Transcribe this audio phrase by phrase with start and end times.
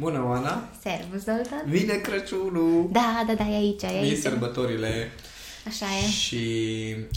[0.00, 0.68] Bună, Oana!
[0.82, 1.62] Servus, Zoltan!
[1.66, 2.88] Vine Crăciunul!
[2.92, 4.12] Da, da, da, e aici, e aici.
[4.12, 5.10] Vin sărbătorile
[5.66, 6.10] Așa e.
[6.10, 6.40] și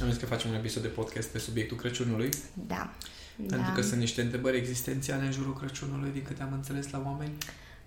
[0.01, 2.29] am zis că facem un episod de podcast pe subiectul Crăciunului.
[2.67, 2.89] Da.
[3.37, 3.71] Pentru da.
[3.75, 7.31] că sunt niște întrebări existențiale în jurul Crăciunului, din câte am înțeles la oameni.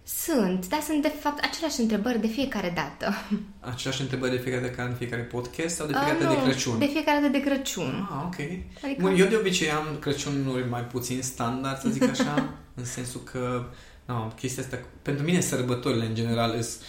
[0.02, 3.14] Sunt, dar sunt de fapt aceleași întrebări de fiecare dată.
[3.72, 6.44] Aceleași întrebări de fiecare dată ca în fiecare podcast sau de Ah, fiecare dată nu,
[6.44, 6.78] de Crăciun?
[6.78, 8.08] De fiecare dată de Crăciun.
[8.10, 8.38] Ah, ok.
[8.84, 12.48] Adică- Bun, Eu de obicei am Crăciunuri mai puțin standard, să zic așa,
[12.80, 13.64] în sensul că
[14.06, 16.82] no, chestia asta, pentru mine sărbătorile în general sunt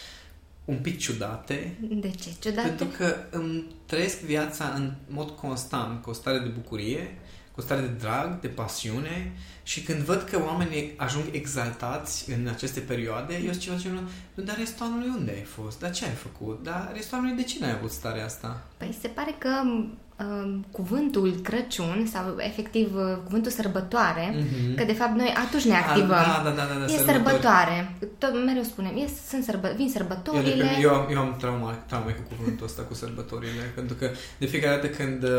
[0.66, 2.30] un pic ciudate, De ce?
[2.40, 2.68] Ciudate?
[2.68, 7.18] Pentru că îmi trăiesc viața în mod constant, cu o stare de bucurie,
[7.52, 12.48] cu o stare de drag, de pasiune și când văd că oamenii ajung exaltați în
[12.48, 15.80] aceste perioade, eu sunt ceva genul, nu, dar restul anului unde ai fost?
[15.80, 16.64] Dar ce ai făcut?
[16.64, 18.68] Dar restul anului de ce n-ai avut starea asta?
[18.78, 19.88] Păi se pare că uh,
[20.72, 24.76] cuvântul Crăciun sau efectiv uh, cuvântul sărbătoare, Mhm.
[24.76, 26.08] că de fapt noi atunci ne Ah, activăm.
[26.10, 27.06] da, da, da, da, da, e sărbători.
[27.14, 27.96] sărbătoare.
[28.18, 30.64] Tot mereu spunem, e, sunt sărbă, vin Eu, sărbătorile.
[30.64, 34.46] de, eu, am, eu am trauma, traume cu cuvântul ăsta, cu sărbătorile, pentru că de
[34.46, 35.30] fiecare dată când uh,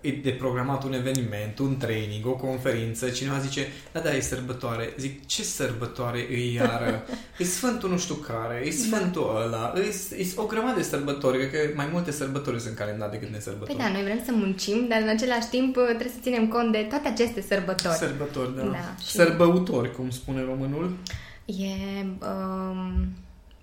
[0.00, 4.92] e de programat un eveniment, un training, o conferință, cineva zice, da, da, e sărbătoare.
[4.98, 7.02] Zic, ce sărbătoare e iară?
[7.38, 11.50] e Sfântul nu știu care, e Sfântul ăla, e, e o grămadă de sărbători, cred
[11.50, 13.76] că mai multe sărbători sunt în calendar decât nesărbători.
[13.76, 16.72] Păi da, noi vrem să muncim, dar în același timp uh, trebuie să ținem cont
[16.72, 17.94] de toate aceste sărbători.
[17.94, 18.62] Sărbători, da.
[18.62, 20.96] Da, și- Sărbăutori, cum spune românul.
[21.44, 23.06] E um,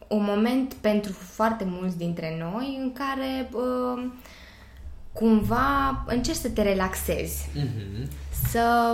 [0.07, 4.13] un moment pentru foarte mulți dintre noi în care um,
[5.13, 8.09] cumva încerci să te relaxezi, Mhm.
[8.49, 8.93] să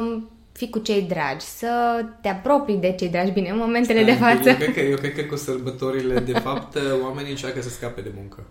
[0.52, 4.36] fii cu cei dragi, să te apropii de cei dragi, bine, în momentele de Stai,
[4.36, 4.50] față.
[4.50, 8.12] Eu cred, că, eu cred că cu sărbătorile, de fapt, oamenii încearcă să scape de
[8.16, 8.44] muncă.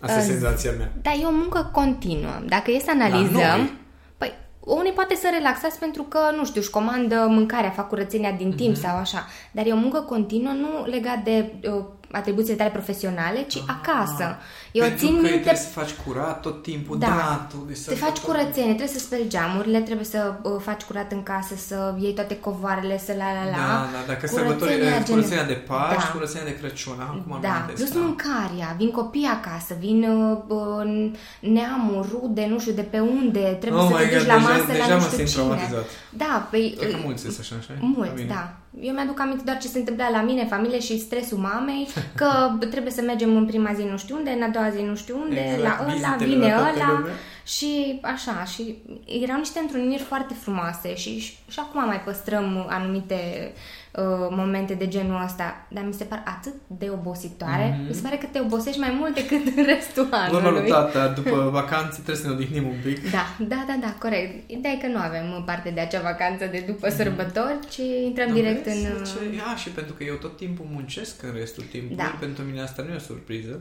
[0.00, 0.92] Asta e Uh, senzația mea.
[1.02, 2.38] Dar e o muncă continuă.
[2.48, 3.72] Dacă e să La analizăm, noi.
[4.18, 8.52] păi unii poate să relaxați pentru că, nu știu, își comandă mâncarea, fac curățenia din
[8.52, 8.80] timp Mhm.
[8.86, 9.26] sau așa.
[9.52, 14.36] Dar e o muncă continuă, nu legat de uh, atribuțiile tale profesionale, ci acasă.
[14.72, 17.06] Eu Ah, Pentru țin că minte trebuie să faci curat tot timpul, Da.
[17.06, 18.10] da, tu de Te sărbători.
[18.10, 22.14] faci curățenie, trebuie să speli geamurile, trebuie să uh, faci curat în casă, să iei
[22.14, 23.56] toate covoarele, să la la la.
[23.56, 26.12] Da, da, dacă Curățenia sărbătorile, gen- curățenia de Paști, Da.
[26.14, 28.00] curățenia de Crăciun, acum am Da, amintesc, plus da.
[28.06, 31.10] mâncarea, vin copii acasă, vin uh, uh,
[31.56, 34.36] neamuri, rude, nu știu de pe unde, trebuie Oh să my te duci God, la
[34.38, 35.42] deja- masă deja la nu mă știu simt cine.
[35.42, 35.86] traumatizat.
[36.22, 36.64] Da, păi...
[36.78, 37.72] Cred că uh, mulți sunt așa, așa?
[37.80, 38.34] La Mulți, mine.
[38.36, 38.44] da.
[38.80, 41.88] Eu mi-aduc aminte doar ce se întâmpla la mine, familie și stresul mamei,
[42.20, 42.28] că
[42.70, 45.18] trebuie să mergem în prima zi nu știu unde, în a doua zi nu știu
[45.20, 47.12] unde, Exact, la ăla, vizitele vine la toată ăla lumea.
[47.44, 48.44] și așa.
[48.44, 48.76] Și
[49.22, 53.52] erau niște întruniri foarte frumoase și, și, și acum mai păstrăm anumite
[53.92, 57.76] uh, momente de genul ăsta, dar mi se par atât de obositoare.
[57.78, 57.86] Mhm.
[57.88, 60.68] Mi se pare că te obosești mai mult decât în restul Normal, anului.
[60.70, 63.10] tata, după vacanțe trebuie să ne odihnim un pic.
[63.10, 64.50] Da, da, da, da, corect.
[64.50, 68.34] Ideea e că nu avem parte de acea vacanță de după sărbători, ci intrăm Nu
[68.34, 68.84] direct vezi?
[68.86, 68.92] în...
[68.92, 69.36] uh, Ce?
[69.36, 72.16] Ia, și pentru că eu tot timpul muncesc în restul timpului, Da.
[72.20, 73.60] pentru mine asta nu e o surpriză.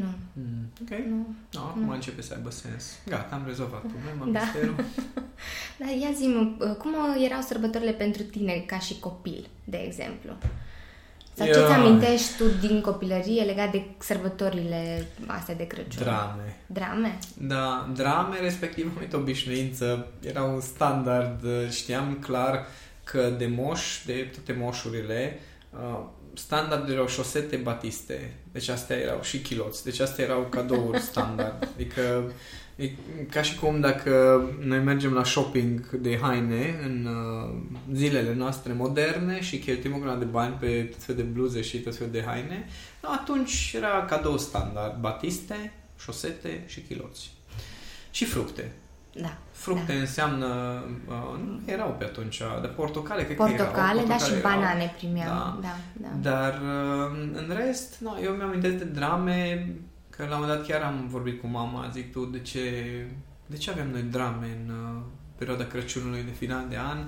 [0.00, 0.42] Nu.
[0.42, 0.98] Mm, ok.
[1.08, 1.26] Nu.
[1.52, 2.84] No, acum începe să aibă sens.
[3.06, 4.40] Gata, am rezolvat problema, Da.
[4.44, 4.74] misterul.
[5.78, 6.94] Dar ia zi cum
[7.24, 10.32] erau sărbătorile pentru tine ca și copil, de exemplu?
[11.36, 11.76] Sau ce-ți Ia.
[11.76, 16.02] amintești tu din copilărie legat de sărbătorile astea de Crăciun?
[16.02, 16.56] Drame.
[16.66, 17.18] Drame?
[17.38, 22.66] Da, drame, respectiv, am uitat obișnuință, era un standard, știam clar
[23.04, 25.40] că de moș, de toate moșurile,
[26.34, 31.68] uh, standard erau șosete batiste, deci astea erau și chiloți, deci astea erau cadouri standard,
[31.74, 32.32] adică
[32.76, 32.90] e
[33.30, 39.40] ca și cum dacă noi mergem la shopping de haine în uh, zilele noastre moderne
[39.40, 42.22] și cheltuim o grămadă de bani pe tot fel de bluze și tot fel de
[42.26, 42.68] haine,
[43.02, 47.30] no, atunci era cadou standard, batiste, șosete și chiloți.
[48.10, 48.72] Și fructe.
[49.20, 49.36] Da.
[49.50, 49.98] Fructe da.
[49.98, 50.46] înseamnă,
[51.08, 54.06] uh, nu erau pe atunci, dar portocale cred că Portocale, erau.
[54.06, 54.52] da, și erau.
[54.52, 55.26] banane primeam.
[55.28, 55.58] Da.
[55.60, 56.30] Da, da.
[56.30, 59.68] Dar uh, în rest, no, eu mi-am amintesc de drame,
[60.10, 62.70] că la un moment dat chiar am vorbit cu mama, zic tu, de ce,
[63.46, 65.02] de ce avem noi drame în uh,
[65.38, 66.98] perioada Crăciunului de final de an?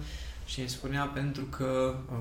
[0.44, 2.18] Și îmi spunea pentru că uh,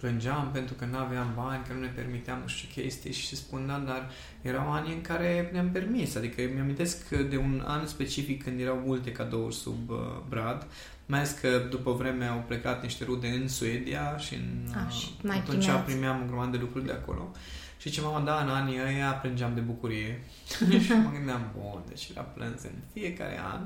[0.00, 3.36] plângeam, pentru că nu aveam bani, că nu ne permiteam nu știu ce chestii și
[3.36, 4.10] spun, da, dar
[4.42, 9.12] erau ani în care ne-am permis, adică mi-amintesc de un an specific când erau multe
[9.12, 9.96] cadouri sub uh,
[10.28, 10.66] brad,
[11.06, 15.06] mai ales că după vreme au plecat niște rude în Suedia și în, A, și
[15.22, 15.90] mai atunci primeați.
[15.90, 17.30] primeam o grămadă de lucruri de acolo.
[17.78, 20.20] Și ce mama, da, în anii ăia plângeam de bucurie.
[20.84, 23.60] și mă gândeam, bun, deci era plâns în fiecare an.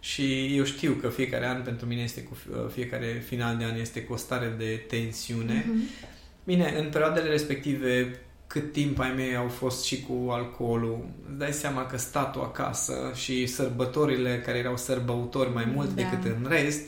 [0.00, 2.36] Și eu știu că fiecare an pentru mine este cu
[2.72, 5.64] fiecare final de an este cu o stare de tensiune.
[5.68, 5.82] Mhm.
[6.44, 11.52] Bine, în perioadele respective cât timp ai mei au fost și cu alcoolul, îți dai
[11.52, 16.02] seama că statul acasă și sărbătorile care erau sărbăutori mai mult Da.
[16.02, 16.80] decât în rest,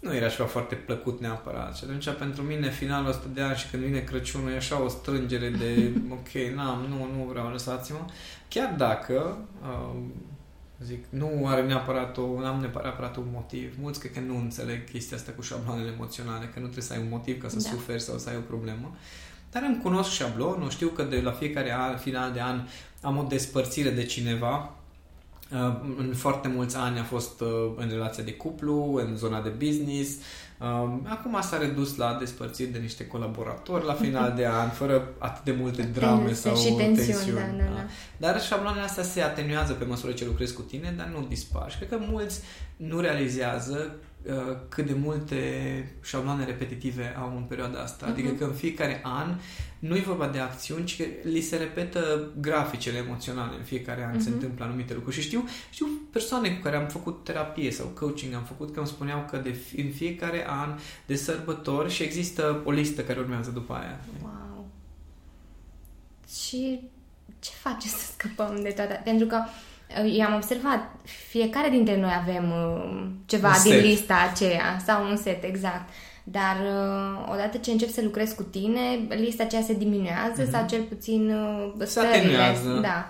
[0.00, 1.76] nu era ceva foarte plăcut neapărat.
[1.76, 4.88] Și atunci, pentru mine, finalul ăsta de an și când vine Crăciunul, e așa o
[4.88, 8.04] strângere de, ok, n-am, nu, nu vreau, lăsați-mă.
[8.48, 9.96] Chiar dacă, uh,
[10.84, 13.74] zic, nu are neapărat o, n-am neapărat un motiv.
[13.80, 16.98] Mulți cred că nu înțeleg chestia asta cu șabloanele emoționale, că nu trebuie să ai
[16.98, 17.68] un motiv ca să da.
[17.68, 18.96] suferi sau să ai o problemă.
[19.50, 22.60] Dar îmi cunosc șablonul, știu că de la fiecare an, final de an
[23.00, 24.76] am o despărțire de cineva,
[25.52, 29.48] Uh, în foarte mulți ani a fost uh, în relația de cuplu, în zona de
[29.48, 30.18] business.
[30.60, 35.44] Uh, acum s-a redus la despărțiri de niște colaboratori la final de an, fără atât
[35.44, 36.94] de multe drame sau și tensiuni.
[36.96, 37.86] tensiuni da, da, da.
[38.16, 41.70] Dar șablonele astea se atenuează pe măsură ce lucrezi cu tine, dar nu dispar.
[41.70, 42.40] Și cred că mulți
[42.76, 43.94] nu realizează
[44.68, 45.38] cât de multe
[46.02, 48.06] șabloane repetitive au în perioada asta.
[48.06, 48.10] Uh-huh.
[48.10, 49.38] Adică că în fiecare an
[49.78, 53.56] nu e vorba de acțiuni, ci că li se repetă graficele emoționale.
[53.56, 54.22] În fiecare an uh-huh.
[54.22, 55.16] se întâmplă anumite lucruri.
[55.16, 58.88] Și știu, știu persoane cu care am făcut terapie sau coaching, am făcut că îmi
[58.88, 63.74] spuneau că de, în fiecare an de sărbători și există o listă care urmează după
[63.74, 64.00] aia.
[64.22, 64.68] Wow!
[66.28, 66.80] Și
[67.38, 69.00] ce face să scăpăm de toate?
[69.04, 69.44] Pentru că eu
[70.26, 70.80] am observat,
[71.28, 73.82] fiecare dintre noi avem uh, ceva un din set.
[73.82, 75.88] lista aceea sau un set, exact.
[76.24, 80.50] Dar uh, odată ce încep să lucrez cu tine, lista aceea se diminuează mm-hmm.
[80.50, 82.78] sau cel puțin uh, se atenuează.
[82.82, 83.06] Da.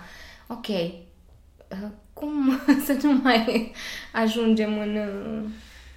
[0.47, 0.67] Ok.
[0.67, 3.71] Uh, cum să nu mai
[4.11, 4.95] ajungem în...
[4.95, 5.49] Uh,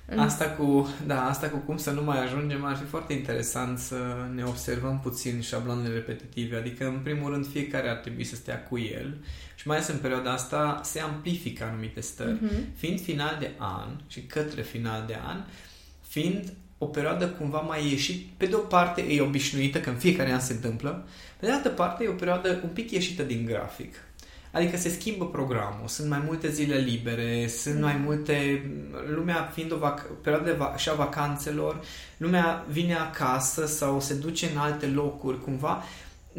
[0.07, 0.19] în...
[0.19, 3.97] Asta cu, da, asta cu cum să nu mai ajungem ar fi foarte interesant să
[4.35, 8.79] ne observăm puțin șablonele repetitive, adică în primul rând fiecare ar trebui să stea cu
[8.79, 9.17] el
[9.61, 12.39] și mai ales în perioada asta se amplifică anumite stări.
[12.39, 12.77] Uh-huh.
[12.77, 15.45] Fiind final de an și către final de an,
[16.09, 20.33] fiind o perioadă cumva mai ieșit, pe de o parte e obișnuită, că în fiecare
[20.33, 21.07] an se întâmplă,
[21.39, 23.95] pe de altă parte e o perioadă un pic ieșită din grafic.
[24.51, 27.81] Adică se schimbă programul, sunt mai multe zile libere, sunt mm.
[27.81, 28.65] mai multe...
[29.15, 31.81] Lumea fiind o vac- perioadă de va- și a vacanțelor,
[32.17, 35.85] lumea vine acasă sau se duce în alte locuri cumva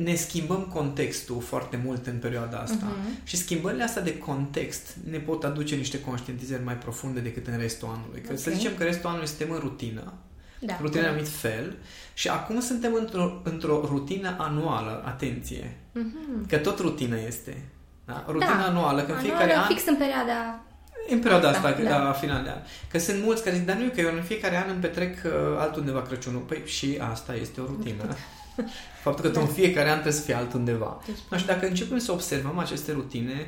[0.03, 2.86] ne schimbăm contextul foarte mult în perioada asta.
[2.86, 3.24] Uh-huh.
[3.24, 7.88] Și schimbările astea de context ne pot aduce niște conștientizări mai profunde decât în restul
[7.88, 8.19] anului.
[8.21, 8.38] Că okay.
[8.38, 10.13] să zicem că restul anului suntem în rutină,
[10.59, 11.77] da, rutină în anumit fel,
[12.13, 15.77] și acum suntem într-o, într-o rutină anuală, atenție.
[16.00, 16.48] Uh-huh.
[16.48, 17.63] Că tot rutină este.
[18.06, 18.25] Da?
[18.27, 18.65] Rutina da.
[18.65, 19.68] anuală, că în fiecare an...
[19.68, 20.63] fix în perioada
[21.09, 22.03] în perioada asta, asta da.
[22.03, 22.57] la final de an.
[22.88, 25.31] Că sunt mulți care zic, dar nu că eu în fiecare an îmi petrec uh,
[25.57, 26.42] altundeva Crăciunul.
[26.42, 28.03] Păi și asta este o rutină.
[29.04, 29.42] Faptul că tu da.
[29.42, 31.02] în fiecare an trebuie să fii altundeva.
[31.06, 33.48] Deci, și dacă începem să observăm aceste rutine,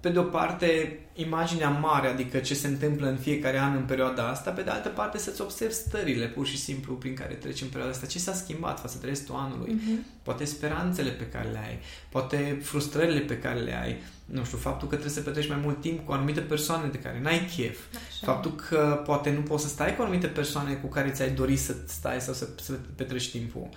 [0.00, 4.28] pe de o parte, imaginea mare, adică ce se întâmplă în fiecare an în perioada
[4.28, 7.68] asta, pe de altă parte să-ți observi stările pur și simplu prin care treci în
[7.68, 10.22] perioada asta, ce s-a schimbat față de restul anului, uh-huh.
[10.22, 14.88] poate speranțele pe care le ai, poate frustrările pe care le ai, nu știu, faptul
[14.88, 18.32] că trebuie să petreci mai mult timp cu anumite persoane de care n-ai chef, Așa.
[18.32, 21.76] faptul că poate nu poți să stai cu anumite persoane cu care ți-ai dori să
[21.86, 23.68] stai sau să, să petreci timpul.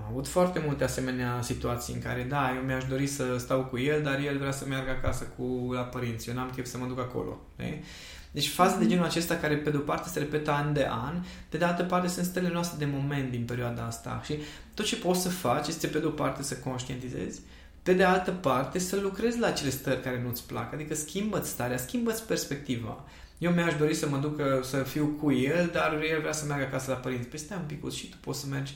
[0.00, 3.78] Am avut foarte multe asemenea situații în care, da, eu mi-aș dori să stau cu
[3.78, 6.28] el, dar el vrea să meargă acasă cu la părinți.
[6.28, 7.40] Eu n-am chef să mă duc acolo.
[7.56, 7.80] Ne?
[8.30, 8.88] Deci faze de mhm.
[8.88, 11.14] genul acesta care pe de o parte se repetă an de an,
[11.48, 14.20] pe de altă parte sunt stările noastre de moment din perioada asta.
[14.24, 14.38] Și
[14.74, 17.40] tot ce poți să faci este pe de o parte să conștientizezi,
[17.82, 20.72] pe de altă parte să lucrezi la acele stări care nu-ți plac.
[20.72, 23.04] Adică schimbă-ți starea, schimbă-ți perspectiva.
[23.38, 26.64] Eu mi-aș dori să mă duc să fiu cu el, dar el vrea să meargă
[26.64, 27.28] acasă la părinți.
[27.28, 28.74] Păi stai un pic și tu poți să mergi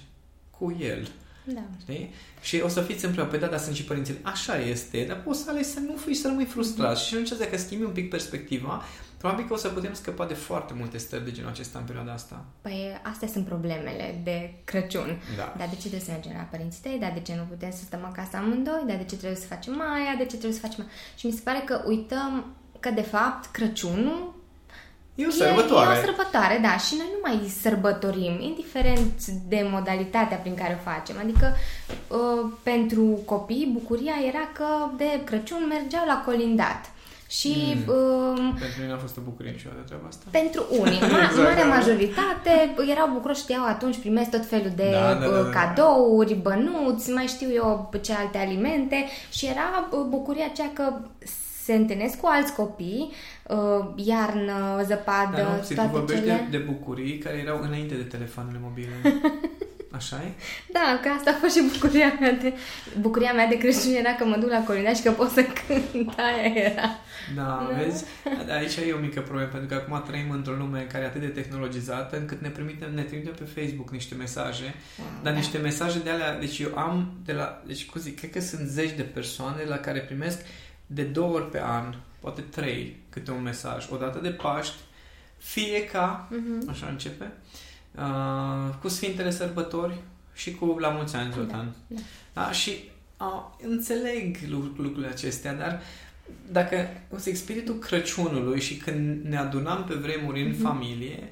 [0.58, 1.08] cu el.
[1.44, 1.62] Da.
[1.80, 2.12] Știi?
[2.40, 3.30] Și o să fiți împreună.
[3.30, 4.18] Păi da, dar sunt și părinții.
[4.22, 6.96] Așa este, dar poți să alegi să nu fii, să rămâi frustrat.
[6.96, 7.06] Mm-hmm.
[7.06, 8.82] Și atunci, dacă schimbi un pic perspectiva,
[9.16, 12.12] probabil că o să putem scăpa de foarte multe stări de genul acesta în perioada
[12.12, 12.44] asta.
[12.60, 15.20] Păi astea sunt problemele de Crăciun.
[15.36, 15.54] Da.
[15.58, 16.98] Dar de ce trebuie să mergem la părinții tăi?
[17.00, 18.84] Dar de ce nu putem să stăm acasă amândoi?
[18.86, 20.14] Dar de ce trebuie să facem aia?
[20.18, 20.90] De ce trebuie să facem aia?
[21.16, 24.33] Și mi se pare că uităm că, de fapt, Crăciunul
[25.14, 25.94] E o sărbătoare.
[25.94, 30.78] E, e o sărbătoare, da, și noi nu mai sărbătorim, indiferent de modalitatea prin care
[30.80, 31.16] o facem.
[31.22, 31.56] Adică,
[32.08, 34.66] uh, pentru copii, bucuria era că
[34.96, 36.92] de Crăciun mergeau la colindat.
[37.28, 37.94] Și mm.
[37.94, 40.24] uh, pentru mine a fost o bucurie niciodată treaba asta.
[40.30, 41.74] Pentru unii, ma- exact, marea da.
[41.74, 47.10] majoritate erau bucuroși, știau atunci primesc tot felul de da, da, da, da, cadouri, bănuți,
[47.10, 50.92] mai știu eu ce alte alimente și era bucuria aceea că
[51.64, 53.12] se întâlnesc cu alți copii,
[53.48, 56.46] uh, iarnă, zăpadă, Dar nu, toate tu vorbești cele...
[56.50, 58.92] de, de bucurii care erau înainte de telefoanele mobile.
[59.96, 60.32] Așa e?
[60.72, 62.52] Da, că asta a fost și bucuria mea de...
[63.00, 66.12] Bucuria mea de Crăciun era că mă duc la colina și că pot să cânt.
[66.26, 66.88] Aia era.
[67.34, 67.76] Da, da.
[67.76, 68.04] vezi?
[68.50, 71.26] Aici e o mică problemă, pentru că acum trăim într-o lume care e atât de
[71.26, 75.38] tehnologizată încât ne trimitem, ne trimitem pe Facebook niște mesaje, wow, dar da.
[75.38, 78.68] niște mesaje de alea, deci eu am de la, deci cum zic, cred că sunt
[78.68, 80.40] zeci de persoane la care primesc
[80.86, 83.90] de două ori pe an, poate trei, câte un mesaj.
[83.90, 84.74] O dată de Paști,
[85.38, 86.70] fie ca, uh-huh.
[86.70, 87.32] așa începe,
[87.94, 89.94] uh, cu Sfintele Sărbători
[90.32, 91.74] și cu La Mulți Ani, Zoltan.
[91.88, 91.96] Da,
[92.32, 92.42] da.
[92.42, 92.52] da?
[92.52, 95.82] Și uh, înțeleg lucrurile acestea, dar
[96.50, 96.76] dacă,
[97.10, 100.62] o să zic, spiritul Crăciunului și când ne adunam pe vremuri în uh-huh.
[100.62, 101.28] familie,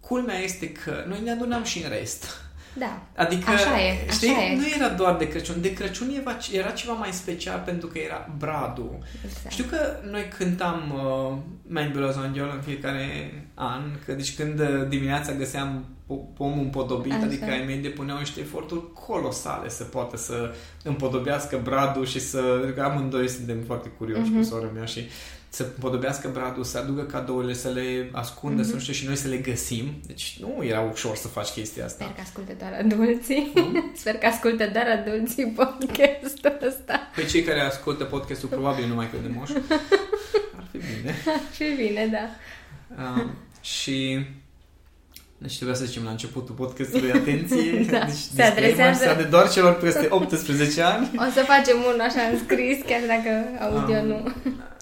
[0.00, 2.45] culmea este că noi ne adunam și în rest.
[2.78, 3.02] Da.
[3.16, 4.56] Adică, așa e, așa știi, e.
[4.56, 5.60] nu era doar de Crăciun.
[5.60, 8.98] De Crăciun era, era ceva mai special pentru că era bradul.
[9.24, 9.50] Exact.
[9.50, 9.78] Știu că
[10.10, 11.36] noi cântam uh,
[11.68, 15.84] Mein Angel în fiecare an, că deci când uh, dimineața găseam
[16.36, 17.24] pomul împodobit, Așa.
[17.24, 22.74] adică ai mei depuneau niște eforturi colosale să poată să împodobească bradul și să...
[22.82, 24.32] Amândoi suntem foarte curioși uh-huh.
[24.32, 24.42] cu mhm.
[24.42, 25.00] sora mea și
[25.48, 28.66] să podobească bradul, să aducă cadourile, să le ascundă, mm-hmm.
[28.66, 29.92] să nu știu, și noi să le găsim.
[30.06, 32.04] Deci nu era ușor să faci chestia asta.
[32.04, 33.52] Sper că ascultă doar adulții.
[33.54, 33.90] Mm?
[34.00, 37.00] Sper că ascultă doar adulții podcastul ăsta.
[37.14, 39.50] Pe cei care ascultă podcastul probabil nu mai de moș.
[40.58, 41.14] Ar fi bine.
[41.26, 42.28] Ar fi bine, da.
[43.02, 44.26] Um, și
[45.38, 47.80] deci trebuia să zicem la începutul podcastului atenție.
[47.90, 49.16] da, deci se adresează...
[49.18, 51.10] Se doar celor peste 18 ani.
[51.16, 53.30] O să facem unul așa în scris, chiar dacă
[53.64, 54.32] audio um, nu.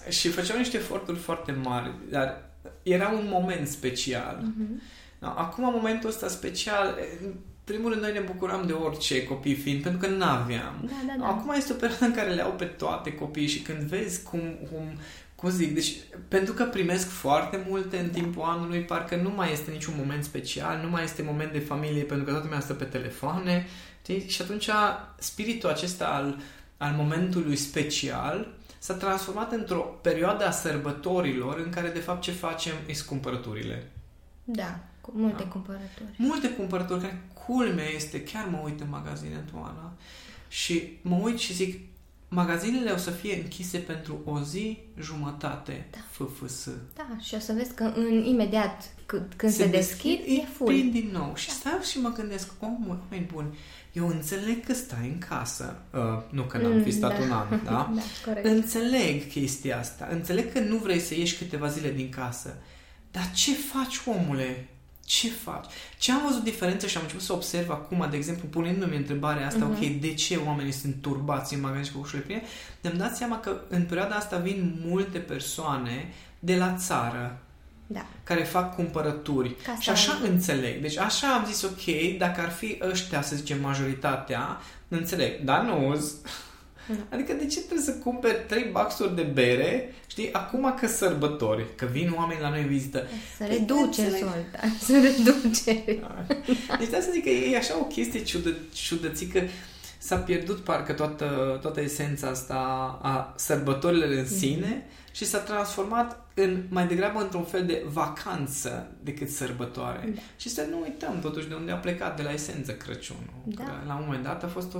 [0.09, 2.49] Și făceau niște eforturi foarte mari, dar
[2.83, 4.43] era un moment special.
[4.43, 5.03] Uh-huh.
[5.19, 7.33] Acum, momentul ăsta special, în
[7.63, 10.73] primul rând, noi ne bucuram de orice copii fiind, pentru că nu aveam.
[10.85, 11.27] Da, da, da.
[11.27, 14.39] Acum este o perioadă în care le au pe toate copiii și când vezi cum,
[14.39, 14.97] cum,
[15.35, 15.95] cum zic, deci
[16.27, 18.11] pentru că primesc foarte multe în da.
[18.11, 22.03] timpul anului, parcă nu mai este niciun moment special, nu mai este moment de familie
[22.03, 23.65] pentru că toată lumea stă pe telefoane.
[24.01, 24.27] Știi?
[24.27, 24.69] Și atunci
[25.17, 26.39] spiritul acesta al,
[26.77, 28.47] al momentului special
[28.85, 33.91] s-a transformat într-o perioadă a sărbătorilor în care de fapt ce facem e cumpărăturile.
[34.43, 35.49] Da, cu multe da.
[35.49, 36.09] cumpărături.
[36.17, 39.93] Multe cumpărături, care culmea este, chiar mă uit în magazine toamna
[40.47, 41.79] și mă uit și zic,
[42.27, 45.97] magazinele o să fie închise pentru o zi jumătate, da.
[46.11, 46.69] FFS.
[46.95, 50.47] Da, și o să vezi că în, imediat când, când se, se deschid, deschid, e
[50.53, 50.91] full.
[50.91, 51.35] din nou.
[51.35, 51.53] Și da.
[51.53, 53.57] stau și mă gândesc, oh, oameni buni,
[53.95, 57.35] eu înțeleg că stai în casă, uh, nu că n-am fi stat mm, da.
[57.35, 57.71] un an, da?
[57.95, 58.45] da corect.
[58.45, 62.57] Înțeleg chestia asta, înțeleg că nu vrei să ieși câteva zile din casă,
[63.11, 64.67] dar ce faci, omule?
[65.05, 65.65] Ce faci?
[65.97, 69.71] Ce am văzut diferență și am început să observ acum, de exemplu, punându-mi întrebarea asta,
[69.71, 69.83] uh-huh.
[69.83, 72.43] ok, de ce oamenii sunt turbați în magazin cu ușurile pline,
[72.81, 77.44] ne-am dat seama că în perioada asta vin multe persoane de la țară,
[77.87, 78.05] da.
[78.23, 79.55] care fac cumpărături.
[79.63, 80.29] Ca și așa am...
[80.29, 80.81] înțeleg.
[80.81, 85.41] Deci așa am zis, ok, dacă ar fi ăștia, să zicem, majoritatea, înțeleg.
[85.43, 85.95] Dar nu
[86.87, 86.95] da.
[87.09, 91.87] Adică de ce trebuie să cumperi 3 baxuri de bere, știi, acum că sărbători, că
[91.91, 93.07] vin oameni la noi în vizită.
[93.37, 95.83] Să păi reduce solta, să reduce.
[96.79, 99.41] Deci da să zic că e așa o chestie ciudă, ciudățică
[99.97, 102.55] s-a pierdut parcă toată, toată esența asta
[103.01, 104.37] a sărbătorilor în mhm.
[104.37, 105.04] sine mm-hmm.
[105.15, 110.11] Și s-a transformat în, mai degrabă într-un fel de vacanță decât sărbătoare.
[110.15, 110.21] Da.
[110.37, 113.33] Și să nu uităm totuși de unde a plecat, de la esență Crăciunul.
[113.43, 113.63] Da.
[113.63, 114.79] Că la un moment dat a fost o,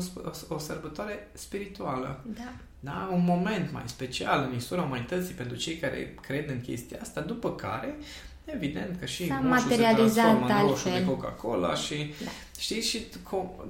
[0.50, 2.24] o, o sărbătoare spirituală.
[2.26, 2.54] Da.
[2.80, 3.10] Da?
[3.12, 7.56] Un moment mai special în istoria umanității pentru cei care cred în chestia asta, după
[7.56, 7.96] care
[8.46, 12.30] Evident că și S-a materializat se în roșu de Coca-Cola și, da.
[12.60, 13.06] știi, și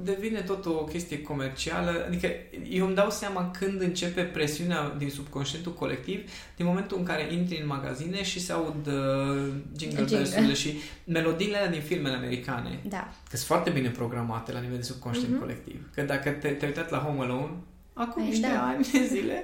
[0.04, 2.04] devine tot o chestie comercială.
[2.08, 2.30] Adică
[2.70, 7.60] eu îmi dau seama când începe presiunea din subconștientul colectiv, din momentul în care intri
[7.62, 12.80] în magazine și se aud uh, jingle bells și melodiile alea din filmele americane.
[12.84, 13.14] Da.
[13.30, 15.40] Că sunt foarte bine programate la nivel de subconștient mm-hmm.
[15.40, 15.90] colectiv.
[15.94, 17.52] Că dacă te, te uitat la Home Alone,
[17.94, 18.66] acum Ai, niște da.
[18.66, 19.44] ani de zile,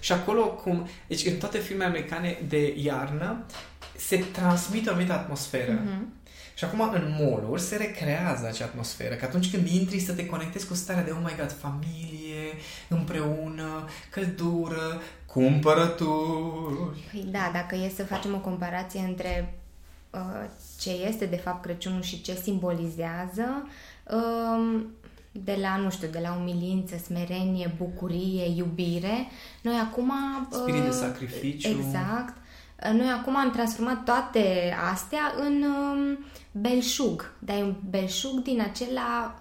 [0.00, 0.88] și acolo cum...
[1.06, 3.44] Deci în toate filmele americane de iarnă
[3.98, 5.72] se transmite o anumită atmosferă.
[5.72, 6.16] Mm-hmm.
[6.54, 9.14] Și acum în mall se recrează acea atmosferă.
[9.14, 12.52] Că atunci când intri să te conectezi cu starea de oh my god, familie,
[12.88, 17.08] împreună, căldură, cumpărături.
[17.12, 19.58] Păi da, dacă e să facem o comparație între
[20.10, 20.44] uh,
[20.80, 23.68] ce este de fapt Crăciunul și ce simbolizează,
[24.10, 24.80] uh,
[25.32, 29.26] de la, nu știu, de la umilință, smerenie, bucurie, iubire,
[29.62, 30.12] noi acum...
[30.50, 31.68] Spirit uh, de sacrificiu.
[31.68, 32.36] Exact
[32.92, 39.40] noi acum am transformat toate astea în um, belșug, dar e un belșug din acela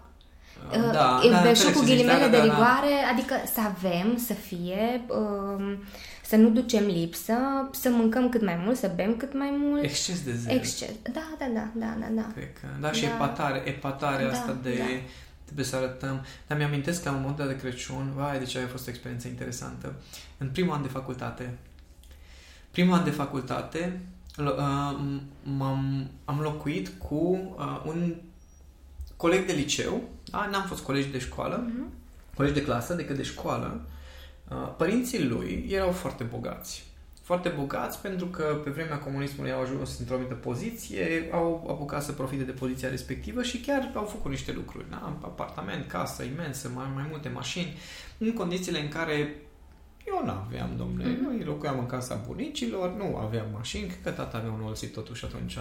[0.72, 2.44] uh, da, e da, belșug cu ghilimele da, de da, da.
[2.44, 3.12] rigoare, da.
[3.12, 5.84] adică să avem, să fie, um,
[6.24, 7.34] să nu ducem lipsă,
[7.72, 9.84] să mâncăm cât mai mult, să bem cât mai mult.
[9.84, 10.56] Exces de zel.
[10.56, 10.90] Exces.
[11.02, 12.28] Da, da, da, da, da, da.
[12.34, 13.08] Cred că, da, și da.
[13.08, 14.76] epatare, epatare da, asta de...
[14.78, 14.84] Da.
[15.44, 16.26] Trebuie să arătăm.
[16.48, 19.94] Dar mi-amintesc la un moment de Crăciun, vai, deci a fost o experiență interesantă.
[20.38, 21.58] În primul an de facultate,
[22.78, 24.02] primul an de facultate
[24.40, 25.00] uh,
[25.44, 28.16] m-am, am locuit cu uh, un
[29.16, 30.48] coleg de liceu, da?
[30.52, 32.36] n-am fost colegi de școală, uh-huh.
[32.36, 33.82] colegi de clasă, decât de școală.
[34.50, 36.86] Uh, părinții lui erau foarte bogați.
[37.22, 42.12] foarte bogați pentru că pe vremea comunismului au ajuns într-o anumită poziție, au apucat să
[42.12, 44.90] profite de poziția respectivă și chiar au făcut niște lucruri.
[44.90, 45.18] Da?
[45.22, 47.78] Apartament, casă imensă, mai, mai multe mașini,
[48.18, 49.42] în condițiile în care
[50.08, 51.14] eu nu aveam, domnule.
[51.14, 51.22] Mm-hmm.
[51.22, 55.58] Noi locuiam în casa bunicilor, nu aveam mașini, că tata avea un olsit totuși atunci.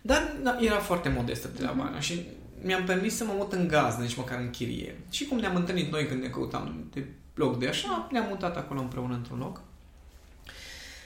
[0.00, 2.00] Dar da, era foarte modestă de la bani mm-hmm.
[2.00, 2.20] și
[2.62, 5.00] mi-am permis să mă mut în gaz, nici măcar în chirie.
[5.10, 8.80] Și cum ne-am întâlnit noi când ne căutam de loc de așa, ne-am mutat acolo
[8.80, 9.60] împreună într-un loc.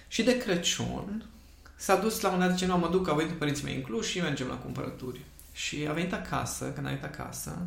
[0.09, 1.25] Și de Crăciun
[1.77, 4.07] s-a dus la un dat, zice, nu, mă duc, au venit părinții mei în Cluj
[4.07, 5.21] și mergem la cumpărături.
[5.53, 7.67] Și a venit acasă, când a venit acasă,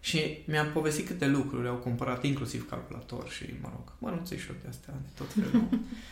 [0.00, 4.94] și mi-a povestit câte lucruri au cumpărat, inclusiv calculator și, mă rog, mănunțișuri de astea,
[5.02, 5.68] de tot felul.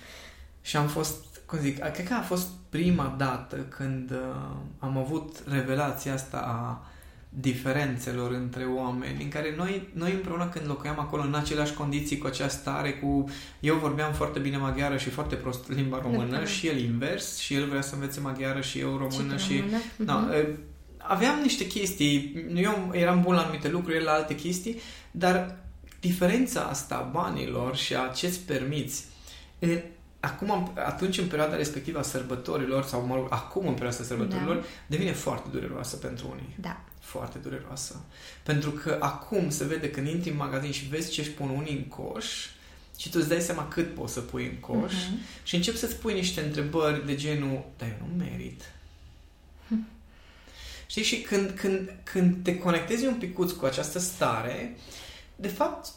[0.69, 5.43] și am fost, cum zic, cred că a fost prima dată când uh, am avut
[5.49, 6.91] revelația asta a
[7.29, 12.27] diferențelor între oameni, în care noi, noi împreună când locuiam acolo în aceleași condiții cu
[12.27, 13.25] acea stare, cu
[13.61, 17.69] eu vorbeam foarte bine maghiară și foarte prost limba română și el invers și el
[17.69, 19.57] vrea să învețe maghiară și eu română și...
[19.59, 19.79] Română?
[19.97, 20.75] Da, uh-huh.
[21.09, 25.57] Aveam niște chestii, eu eram bun la anumite lucruri, el la alte chestii, dar
[26.01, 29.05] diferența asta a banilor și a ce-ți permiți
[30.27, 34.63] acum, atunci, în perioada respectivă a sărbătorilor, sau mă rog, acum în perioada sărbătorilor, da.
[34.87, 36.57] devine foarte dureroasă pentru unii.
[36.61, 36.81] Da.
[37.01, 38.01] Foarte dureroasă.
[38.43, 41.77] Pentru că acum se vede când intri în magazin și vezi ce își pun unii
[41.77, 42.27] în coș,
[42.99, 45.43] și tu îți dai seama cât poți să pui în coș uh-huh.
[45.43, 48.63] și începi să-ți pui niște întrebări de genul, dar eu nu merit.
[49.69, 49.87] Hm.
[50.87, 51.03] Știi?
[51.03, 54.77] Și când, când, când te conectezi un picuț cu această stare,
[55.37, 55.89] de fapt,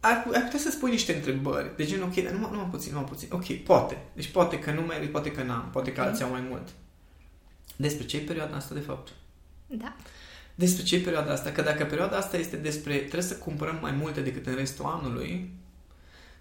[0.00, 1.76] ar, ar putea să spui niște întrebări.
[1.76, 3.28] De genul, ok, dar numai, numai puțin, numai puțin.
[3.32, 3.98] Ok, poate.
[4.12, 6.68] Deci poate că nu merit, poate că n-am, poate că alții au mai mult.
[7.76, 9.12] Despre ce e perioada asta, de fapt?
[9.66, 9.96] Da.
[10.54, 11.50] Despre ce e perioada asta?
[11.50, 15.50] Că dacă perioada asta este despre trebuie să cumpărăm mai multe decât în restul anului,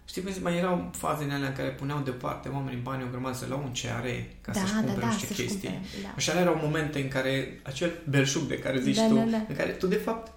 [0.09, 3.11] Știi cum zic, mai erau faze în alea în care puneau deoparte oamenii bani o
[3.11, 5.47] grămadă să luau un CRE ca da, să-și da, cumpere da, niște chestii.
[5.47, 6.13] Cumpere, da.
[6.15, 9.45] Așa erau momente în care acel belșug de care zici da, tu, da, da.
[9.47, 10.31] în care tu de fapt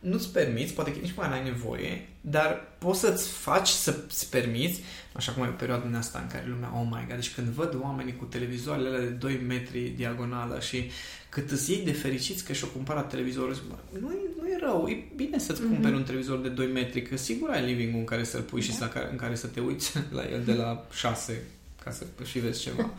[0.00, 4.82] nu-ți permiți, poate că nici mai n-ai nevoie, dar poți să-ți faci să-ți permiți,
[5.12, 7.46] așa cum e o perioadă din asta în care lumea, oh my god, deci când
[7.46, 10.90] văd oamenii cu televizoarele alea de 2 metri diagonală și
[11.28, 13.62] cât îți iei de fericiți că și-o cumpărat televizorul, zic,
[14.00, 15.68] nu, nu e rău, e bine să-ți mm-hmm.
[15.68, 18.66] cumperi un televizor de 2 metri, că sigur ai living în care să-l pui da.
[18.66, 21.42] și să, în care să te uiți la el de la 6
[21.84, 22.90] ca să și vezi ceva.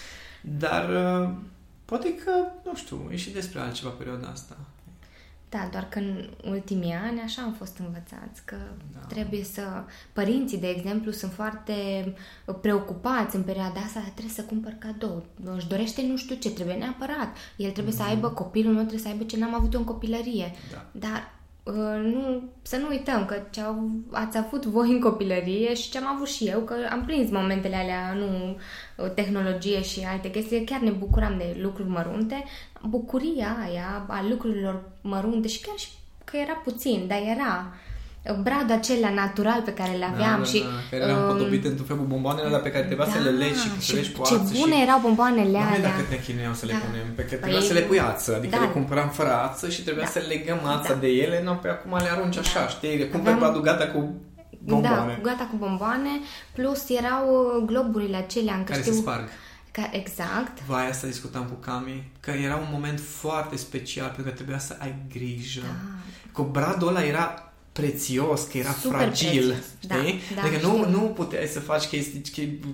[0.64, 1.30] Dar uh,
[1.84, 2.30] poate că,
[2.64, 4.56] nu știu, e și despre altceva perioada asta.
[5.52, 8.56] Da, doar că în ultimii ani așa am fost învățați, că
[8.92, 8.98] da.
[9.08, 9.62] trebuie să...
[10.12, 11.74] Părinții, de exemplu, sunt foarte
[12.60, 15.26] preocupați în perioada asta, trebuie să cumpăr cadou.
[15.56, 17.36] Își dorește nu știu ce, trebuie neapărat.
[17.56, 17.96] El trebuie mm-hmm.
[17.96, 20.52] să aibă, copilul meu trebuie să aibă ce n-am avut eu în copilărie.
[20.70, 20.86] Da.
[20.92, 21.41] Dar uh,
[22.02, 26.14] nu, să nu uităm că ce au, ați avut voi în copilărie și ce am
[26.14, 28.56] avut și eu, că am prins momentele alea, nu
[29.14, 32.44] tehnologie și alte chestii, chiar ne bucuram de lucruri mărunte,
[32.88, 35.88] bucuria aia a lucrurilor mărunte și chiar și
[36.24, 37.74] că era puțin, dar era
[38.42, 40.58] bradul acela natural pe care le aveam da, da, și...
[40.58, 43.18] Da, care erau împodobite um, într-un fel cu bomboanele alea pe care trebuia da, să
[43.18, 44.34] le legi și să legi cu ață.
[44.34, 44.82] Ce bune și...
[44.82, 45.62] erau bomboanele alea.
[45.62, 46.78] Doamne, dacă ne chinuiam să le da.
[46.78, 48.62] punem, pe că trebuia păi, să le pui ață, adică da.
[48.62, 50.10] le cumpăram fără ață și trebuia da.
[50.10, 51.00] să legăm ața da.
[51.04, 52.68] de ele, nu, pe acum le arunci așa, da.
[52.68, 52.98] știi?
[52.98, 54.14] Le cumperi bradul gata cu
[54.64, 55.20] bomboane.
[55.22, 56.14] Da, gata cu bomboane,
[56.52, 58.92] plus erau uh, globurile acelea în care știu...
[58.92, 59.28] se sparg.
[59.70, 60.62] Ca, exact.
[60.66, 64.76] Vai, asta discutam cu Cami, că era un moment foarte special, pentru că trebuia să
[64.78, 65.60] ai grijă.
[65.60, 65.88] Da.
[66.32, 69.64] Cu bradul ăla era prețios, că era Super fragil, prețios.
[69.78, 70.20] știi?
[70.34, 72.20] Da, da, adică nu, nu puteai să faci chestii,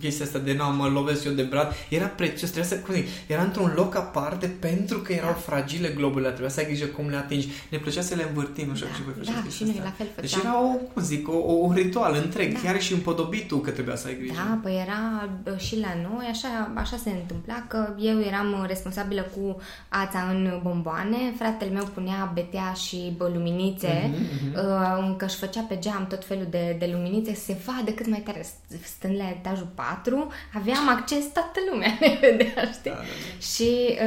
[0.01, 1.75] chestia asta de nu mă lovesc eu de brad.
[1.89, 5.37] Era prețios, trebuia să, cum zic, era într-un loc aparte pentru că erau da.
[5.37, 7.49] fragile globurile, trebuia să ai grijă cum le atingi.
[7.69, 10.35] Ne plăcea să le învârtim, așa da, și voi da, și noi la fel Deci
[10.35, 12.59] era o, cum zic, o, o, un ritual întreg, da.
[12.61, 14.35] chiar și împodobitul că trebuia să ai grijă.
[14.35, 19.61] Da, păi era și la noi, așa, așa se întâmpla că eu eram responsabilă cu
[19.89, 25.79] ața în bomboane, fratele meu punea betea și luminițe, mm-hmm, mm-hmm încă își făcea pe
[25.79, 28.47] geam tot felul de, de luminițe, se vadă cât mai tare.
[28.85, 32.91] Stând la etajul 4, aveam acces, toată lumea ne vedea, știi?
[32.91, 33.41] Da, da, da.
[33.41, 33.99] Și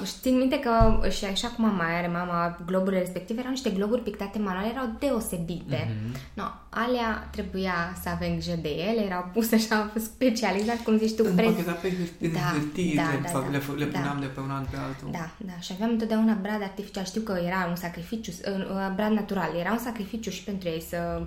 [0.00, 4.02] uh, știi minte că, și așa cum mama are, mama, globurile respective erau niște globuri
[4.02, 5.86] pictate manual, erau deosebite.
[5.86, 6.34] Mm-hmm.
[6.34, 11.22] No, alea trebuia să avem grijă de ele, erau puse așa specializat, cum zici tu,
[11.22, 11.46] preț.
[11.46, 13.98] Împachetat pe hârtie, da, hârtie da, da, da, le, le da.
[13.98, 14.20] puneam da.
[14.20, 15.08] de pe un an pe altul.
[15.10, 17.04] Da, da, și aveam întotdeauna brad artificial.
[17.04, 21.22] Știu că era un sacrificiu, uh, brad natural, era un sacrificiu și pentru ei să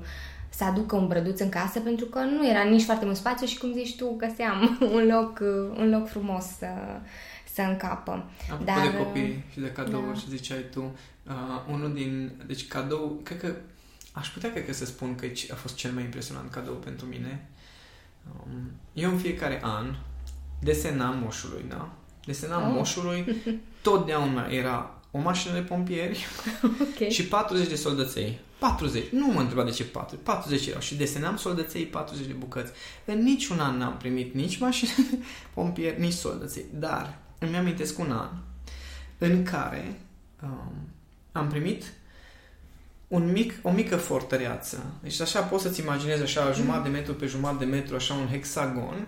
[0.53, 3.57] să aducă un brăduț în casă pentru că nu era nici foarte mult spațiu și
[3.57, 5.39] cum zici tu găseam un loc,
[5.77, 6.67] un loc frumos să,
[7.53, 8.11] să încapă.
[8.51, 10.19] Am Dar, de copii și de cadouri da.
[10.19, 10.95] și ziceai tu,
[11.27, 13.55] uh, unul din, deci cadou, cred că
[14.11, 17.49] aș putea cred că să spun că a fost cel mai impresionant cadou pentru mine.
[18.43, 19.95] Um, eu în fiecare an
[20.59, 21.91] desenam moșului, da?
[22.25, 22.73] Desenam oh.
[22.73, 23.35] moșului,
[23.81, 26.25] totdeauna era o mașină de pompieri
[26.95, 27.09] okay.
[27.09, 28.39] și 40 de soldăței.
[28.59, 29.09] 40.
[29.11, 30.25] Nu mă întreba de ce 40.
[30.25, 32.71] 40 erau și desenam soldăței 40 de bucăți.
[33.05, 35.17] În niciun an n-am primit nici mașină de
[35.53, 36.65] pompieri, nici soldăței.
[36.73, 38.29] Dar îmi amintesc un an
[39.17, 39.99] în care
[40.43, 40.89] um,
[41.31, 41.93] am primit
[43.11, 44.83] un mic, o mică fortăreață.
[45.01, 48.27] Deci așa poți să-ți imaginezi așa jumătate de metru pe jumătate de metru, așa un
[48.27, 49.07] hexagon,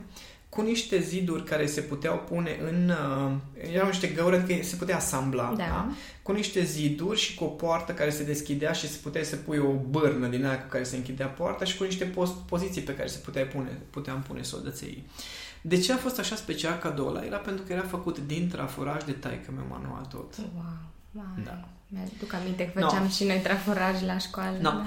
[0.50, 2.90] cu niște ziduri care se puteau pune în...
[2.90, 3.32] Uh,
[3.74, 5.64] erau niște găuri, adică se putea asambla, da.
[5.64, 5.92] Da?
[6.22, 9.58] Cu niște ziduri și cu o poartă care se deschidea și se putea să pui
[9.58, 12.96] o bârnă din aia cu care se închidea poarta și cu niște post, poziții pe
[12.96, 15.04] care se putea pune, puteam pune soldăței.
[15.62, 17.26] De ce a fost așa special cadoul ăla?
[17.26, 20.38] Era pentru că era făcut din traforaj de taică meu manual tot.
[20.38, 20.76] Wow,
[21.12, 21.26] wow.
[21.44, 21.68] Da.
[21.94, 23.10] Mi-aduc aminte că făceam no.
[23.10, 24.58] și noi traforaj la școală.
[24.62, 24.70] No.
[24.70, 24.86] Da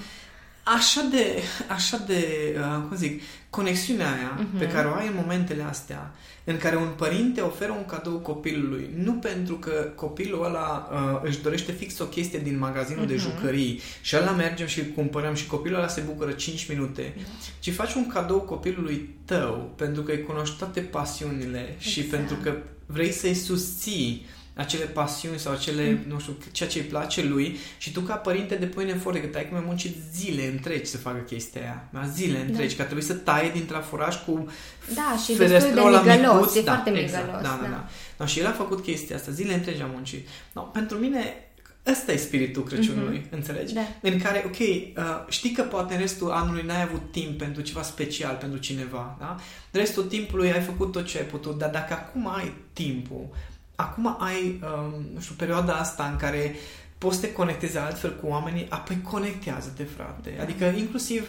[0.74, 2.24] așa de, așa de,
[2.58, 4.58] uh, cum zic, conexiunea aia uh-huh.
[4.58, 6.14] pe care o ai în momentele astea,
[6.44, 11.42] în care un părinte oferă un cadou copilului, nu pentru că copilul ăla uh, își
[11.42, 13.08] dorește fix o chestie din magazinul uh-huh.
[13.08, 13.22] de mhm.
[13.22, 17.58] jucării și ăla mergem și cumpărăm și copilul ăla se bucură 5 minute, uh-huh.
[17.60, 21.80] ci faci un cadou copilului tău pentru că îi cunoști toate pasiunile exact.
[21.80, 26.12] și pentru că vrei să-i susții acele pasiuni sau acele, mm.
[26.12, 29.26] nu știu, ceea ce îi place lui și tu ca părinte depui un efort, că
[29.26, 31.88] tai că mi-a muncit zile întregi să facă chestia aia.
[31.92, 32.06] Da?
[32.06, 32.82] Zile întregi, da.
[32.82, 34.48] că trebuie să taie din trafuraș cu
[34.94, 36.54] Da, și destul de migălos, micuț.
[36.54, 37.42] e da, foarte exact, migălos.
[37.42, 37.68] Da, da, da.
[37.68, 37.88] da.
[38.16, 38.26] da.
[38.26, 40.28] și el a făcut chestia asta, zile întregi a muncit.
[40.52, 41.46] No, pentru mine
[41.90, 43.30] Ăsta e spiritul Crăciunului, mm-hmm.
[43.30, 43.74] înțelegi?
[43.74, 43.80] Da.
[44.00, 47.82] În care, ok, uh, știi că poate în restul anului n-ai avut timp pentru ceva
[47.82, 49.36] special pentru cineva, da?
[49.70, 53.28] Restul timpului ai făcut tot ce ai putut, dar dacă acum ai timpul,
[53.76, 56.54] acum ai, um, nu știu, perioada asta în care
[56.98, 60.38] poți să te conectezi altfel cu oamenii, apoi conectează-te, frate.
[60.40, 61.28] Adică inclusiv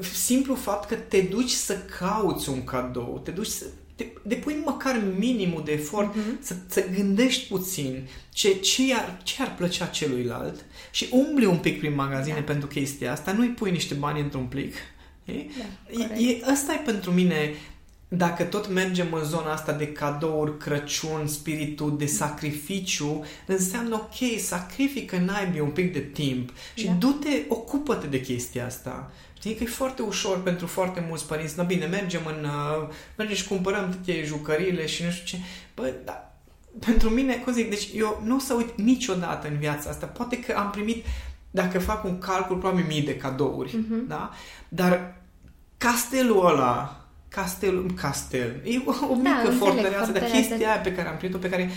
[0.00, 5.02] simplu fapt că te duci să cauți un cadou, te duci să te, depui măcar
[5.18, 6.40] minimul de efort uh-huh.
[6.40, 11.78] să, să gândești puțin ce, ce, ar, ce ar plăcea celuilalt și umbli un pic
[11.78, 12.42] prin magazine da.
[12.42, 14.74] pentru chestia asta, nu-i pui niște bani într-un plic.
[15.24, 15.32] Da,
[16.14, 17.54] e, e, asta e pentru mine
[18.08, 25.16] dacă tot mergem în zona asta de cadouri, Crăciun, spiritul de sacrificiu, înseamnă ok, sacrifică
[25.16, 26.92] naibii un pic de timp și da.
[26.92, 29.10] du-te, ocupă-te de chestia asta.
[29.38, 31.56] Știi că e foarte ușor pentru foarte mulți părinți.
[31.56, 32.44] Na bine, mergem în...
[32.44, 35.44] Uh, mergem și cumpărăm toate jucăriile și nu știu ce.
[35.74, 36.34] Bă, da,
[36.78, 40.06] pentru mine, cum zic, deci eu nu o să uit niciodată în viața asta.
[40.06, 41.04] Poate că am primit,
[41.50, 44.08] dacă fac un calcul, probabil mii de cadouri, uh-huh.
[44.08, 44.30] da?
[44.68, 45.20] Dar
[45.76, 48.60] castelul ăla castel, castel.
[48.64, 51.70] E o, o da, mică fortăreață, dar chestia aia pe care am primit-o, pe care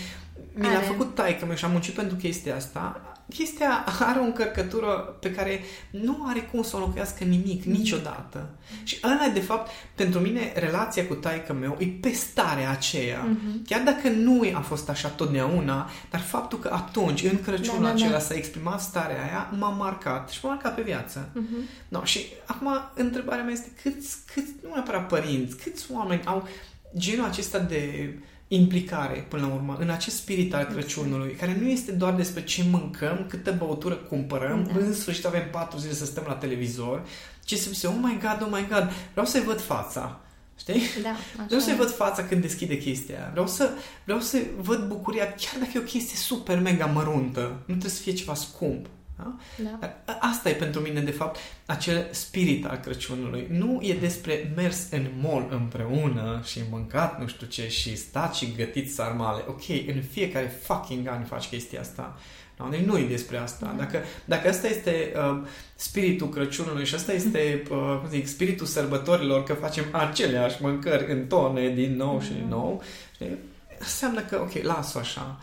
[0.54, 5.16] mi l-a făcut taică meu și am muncit pentru chestia asta, chestia are o încărcătură
[5.20, 7.72] pe care nu are cum să o locuiască nimic, mm.
[7.72, 8.48] niciodată.
[8.82, 13.28] Și ăla de fapt, pentru mine, relația cu taică meu e pe starea aceea.
[13.28, 13.66] Mm-hmm.
[13.66, 17.94] Chiar dacă nu a fost așa totdeauna, dar faptul că atunci, în Crăciunul da, da,
[17.94, 18.18] acela, da.
[18.18, 21.28] s-a exprimat starea aia, m-a marcat și m-a marcat pe viață.
[21.28, 21.88] Mm-hmm.
[21.88, 26.48] No, și acum, întrebarea mea este câți, câți, nu neapărat părinți, câți oameni au
[26.96, 28.14] genul acesta de
[28.52, 32.64] implicare, până la urmă, în acest spirit al Crăciunului, care nu este doar despre ce
[32.70, 34.78] mâncăm, câtă băutură cumpărăm, da.
[34.78, 37.02] în sfârșit avem patru zile să stăm la televizor,
[37.44, 40.20] ci să zice, oh my god, oh my god, vreau să-i văd fața.
[40.58, 40.82] Știi?
[41.02, 43.70] Da, vreau să-i văd fața când deschide chestia Vreau să,
[44.04, 47.40] vreau să văd bucuria, chiar dacă e o chestie super mega măruntă.
[47.40, 48.86] Nu trebuie să fie ceva scump.
[49.22, 49.78] Da?
[49.80, 50.16] Da.
[50.20, 53.46] Asta e pentru mine, de fapt, acel spirit al Crăciunului.
[53.50, 58.54] Nu e despre mers în mall împreună și mâncat nu știu ce și stat și
[58.56, 59.44] gătit sarmale.
[59.48, 62.18] Ok, în fiecare fucking an faci chestia asta.
[62.58, 63.66] No, deci nu e despre asta.
[63.66, 63.82] Da.
[63.82, 69.42] Dacă, dacă asta este uh, spiritul Crăciunului și asta este, uh, cum zic, spiritul sărbătorilor,
[69.42, 72.82] că facem aceleași mâncări în tone din nou și din nou,
[73.14, 73.38] știi?
[73.78, 75.40] înseamnă că, ok, las-o așa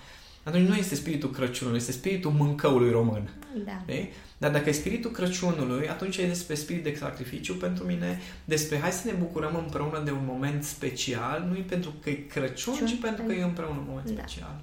[0.47, 3.29] atunci nu este spiritul Crăciunului, este spiritul mâncăului român.
[3.65, 3.81] Da.
[3.85, 4.11] De?
[4.37, 8.91] Dar dacă e spiritul Crăciunului, atunci e despre spirit de sacrificiu pentru mine, despre hai
[8.91, 12.99] să ne bucurăm împreună de un moment special, nu e pentru că e Crăciun, ci
[13.01, 14.21] pentru că e împreună un moment da.
[14.21, 14.55] special.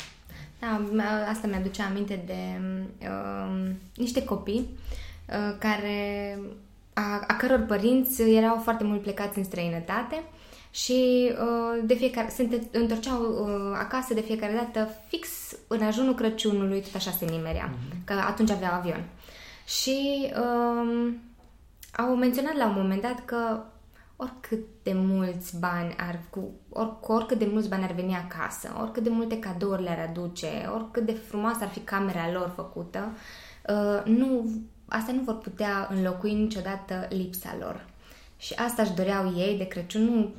[0.60, 0.80] Da,
[1.30, 2.60] asta mi-aduce aminte de
[3.08, 4.68] uh, niște copii
[5.28, 6.38] uh, care
[6.92, 10.22] a, a căror părinți erau foarte mult plecați în străinătate
[10.74, 15.28] și uh, de fiecare, se întorceau uh, acasă de fiecare dată fix
[15.66, 18.04] în ajunul Crăciunului, tot așa se nimerea, mm-hmm.
[18.04, 19.04] că atunci avea avion.
[19.66, 21.12] Și uh,
[21.96, 23.62] au menționat la un moment dat că
[24.16, 28.76] oricât de mulți bani ar, cu, or, cu oricât de mulți bani ar veni acasă,
[28.80, 33.12] oricât de multe cadouri le-ar aduce, oricât de frumoasă ar fi camera lor făcută,
[33.68, 34.50] uh, nu,
[34.88, 37.86] astea nu vor putea înlocui niciodată lipsa lor.
[38.36, 40.32] Și asta își doreau ei de Crăciun, nu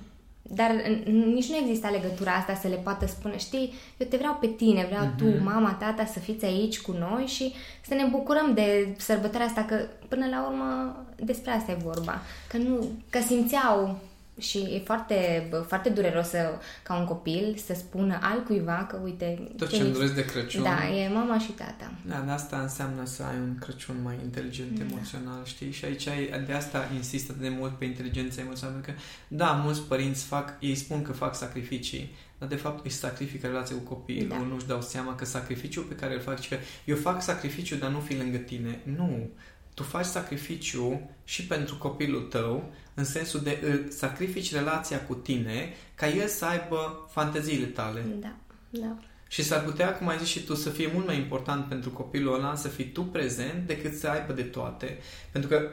[0.50, 0.72] dar
[1.06, 4.86] nici nu există legătura asta să le poată spune, știi, eu te vreau pe tine,
[4.86, 5.18] vreau mm-hmm.
[5.18, 5.44] tu, mhm.
[5.44, 7.54] mama, tata, să fiți aici cu noi și
[7.88, 9.76] să ne bucurăm de sărbătoarea asta, că
[10.08, 12.22] până la urmă despre asta e vorba.
[12.48, 13.98] Că, nu, că simțeau
[14.40, 19.52] și e foarte, foarte dureros să, ca un copil să spună altcuiva că, uite...
[19.58, 20.64] Tot ce-mi doresc de Crăciun.
[20.64, 21.92] Da, e mama și tata.
[22.06, 24.84] Da, de asta înseamnă să ai un Crăciun mai inteligent da.
[24.84, 25.72] emoțional, știi?
[25.72, 28.92] Și aici ai, de asta insistă de mult pe inteligența emoțională, că
[29.28, 33.76] da, mulți părinți fac, ei spun că fac sacrificii, dar de fapt își sacrifică relația
[33.76, 34.38] cu copilul, da.
[34.38, 38.00] nu-și dau seama că sacrificiul pe care îl fac, că eu fac sacrificiu, dar nu
[38.00, 38.80] fi lângă tine.
[38.84, 39.30] Nu!
[39.74, 45.74] Tu faci sacrificiu și pentru copilul tău, în sensul de îl sacrifici relația cu tine
[45.96, 48.06] ca el să aibă fanteziile tale.
[48.20, 48.36] Da,
[48.70, 48.98] da.
[49.28, 52.34] Și s-ar putea, cum ai zis și tu, să fie mult mai important pentru copilul
[52.34, 54.98] ăla să fii tu prezent decât să aibă de toate.
[55.32, 55.72] Pentru că,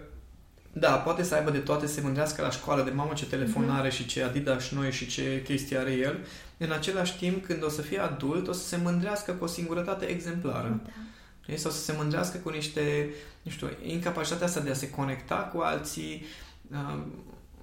[0.73, 3.65] da, poate să aibă de toate, să se mândrească la școală de mamă ce telefon
[3.65, 3.79] mm-hmm.
[3.79, 6.19] are și ce Adidas noi și ce chestii are el.
[6.57, 10.05] În același timp, când o să fie adult, o să se mândrească cu o singurătate
[10.05, 10.81] exemplară.
[10.85, 11.55] Da.
[11.57, 13.11] Sau să se mândrească cu niște,
[13.43, 16.25] nu știu, incapacitatea asta de a se conecta cu alții,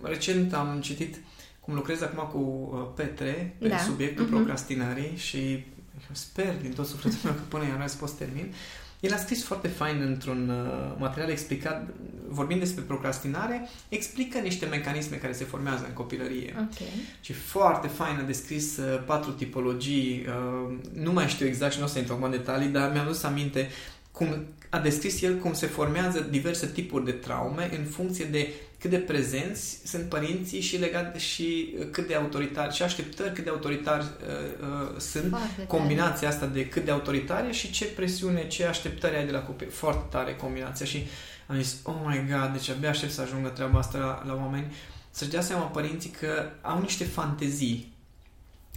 [0.02, 1.16] recent am citit
[1.60, 3.78] cum lucrez acum cu uh, Petre pe da.
[3.78, 4.30] subiectul uh-huh.
[4.30, 5.66] procrastinării și
[6.12, 8.54] sper din tot sufletul meu că până i-am răspuns termin.
[9.00, 11.88] El a scris foarte fain într-un uh, material explicat,
[12.28, 16.52] vorbind despre procrastinare, explică niște mecanisme care se formează în copilărie.
[16.52, 16.88] Okay.
[17.22, 21.86] Și foarte fain a descris uh, patru tipologii, uh, nu mai știu exact și nu
[21.86, 23.70] o să intru în detalii, dar mi-am dus aminte
[24.12, 28.90] cum a descris el cum se formează diverse tipuri de traume în funcție de cât
[28.90, 33.50] de prezenți sunt părinții și legat de și cât de autoritari și așteptări cât de
[33.50, 36.34] autoritari uh, uh, sunt foarte combinația tare.
[36.34, 39.68] asta de cât de autoritare și ce presiune, ce așteptări ai de la copii.
[39.68, 41.08] Foarte tare combinația și
[41.48, 44.76] am zis, oh my god, deci abia aștept să ajungă treaba asta la, la oameni,
[45.12, 47.94] să-și dea seama părinții că au niște fantezii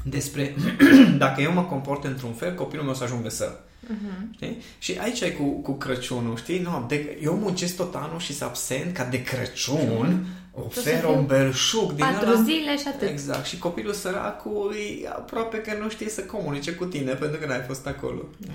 [0.05, 0.55] despre
[1.19, 3.61] dacă eu mă comport într-un fel, copilul meu să ajungă să.
[3.87, 4.35] Uh-huh.
[4.35, 4.63] Știi?
[4.79, 6.59] Și aici e cu, cu Crăciunul, știi?
[6.59, 11.93] No, de, eu muncesc tot anul și sunt absent ca de Crăciun ofer un belșug
[11.93, 12.43] din Patru ăla.
[12.43, 13.09] zile și atât.
[13.09, 13.45] Exact.
[13.45, 17.63] Și copilul săracul e aproape că nu știe să comunice cu tine pentru că n-ai
[17.67, 18.23] fost acolo.
[18.39, 18.53] Da.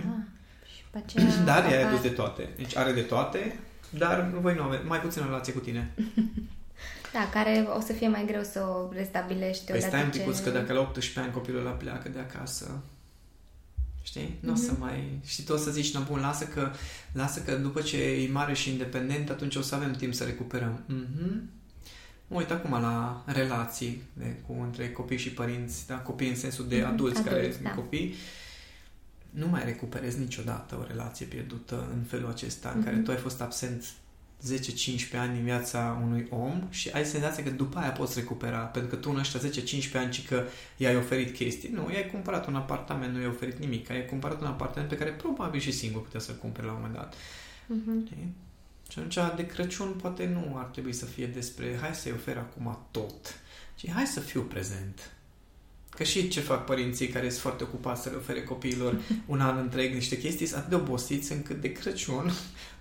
[0.66, 2.50] Și pe aceea, dar ea are dus de toate.
[2.58, 3.60] Deci are de toate,
[3.90, 5.92] dar voi nu aveți mai puțin relație cu tine.
[7.14, 10.44] Da, care o să fie mai greu să o restabilești păi stai un pic, ce...
[10.44, 12.82] că dacă la 18 ani copilul ăla pleacă de acasă,
[14.08, 14.38] Știi?
[14.40, 14.54] Nu mm-hmm.
[14.54, 14.82] o să mhm.
[14.82, 15.20] mai...
[15.26, 16.72] Și tu o să zici, no, bun, lasă că,
[17.12, 20.84] lasă că după ce e mare și independent, atunci o să avem timp să recuperăm.
[20.84, 21.50] Mm-hmm.
[22.28, 25.96] Mă uit acum la relații de, cu între copii și părinți, da?
[25.96, 26.86] copii în sensul de mm-hmm.
[26.88, 27.70] adulți, adulți care sunt da.
[27.70, 28.14] copii.
[29.30, 32.76] Nu mai recuperezi niciodată o relație pierdută în felul acesta, mm-hmm.
[32.76, 33.04] în care mhm.
[33.04, 33.84] tu ai fost absent
[34.44, 38.90] 10-15 ani în viața unui om și ai senzația că după aia poți recupera, pentru
[38.90, 39.44] că tu în ăștia 10-15
[39.94, 40.44] ani ci că
[40.78, 41.70] i-ai oferit chestii.
[41.70, 43.90] Nu, i-ai cumpărat un apartament, nu i-ai oferit nimic.
[43.90, 46.98] Ai cumpărat un apartament pe care probabil și singur putea să-l cumpere la un moment
[46.98, 47.16] dat.
[47.16, 48.28] Uh-huh.
[48.90, 52.80] Și atunci de Crăciun poate nu ar trebui să fie despre hai să-i ofer acum
[52.92, 53.40] tot,
[53.76, 55.12] ci hai să fiu prezent.
[55.98, 59.58] Că și ce fac părinții care sunt foarte ocupați să le ofere copiilor un an
[59.58, 62.32] întreg niște chestii, sunt atât de obosiți încât de Crăciun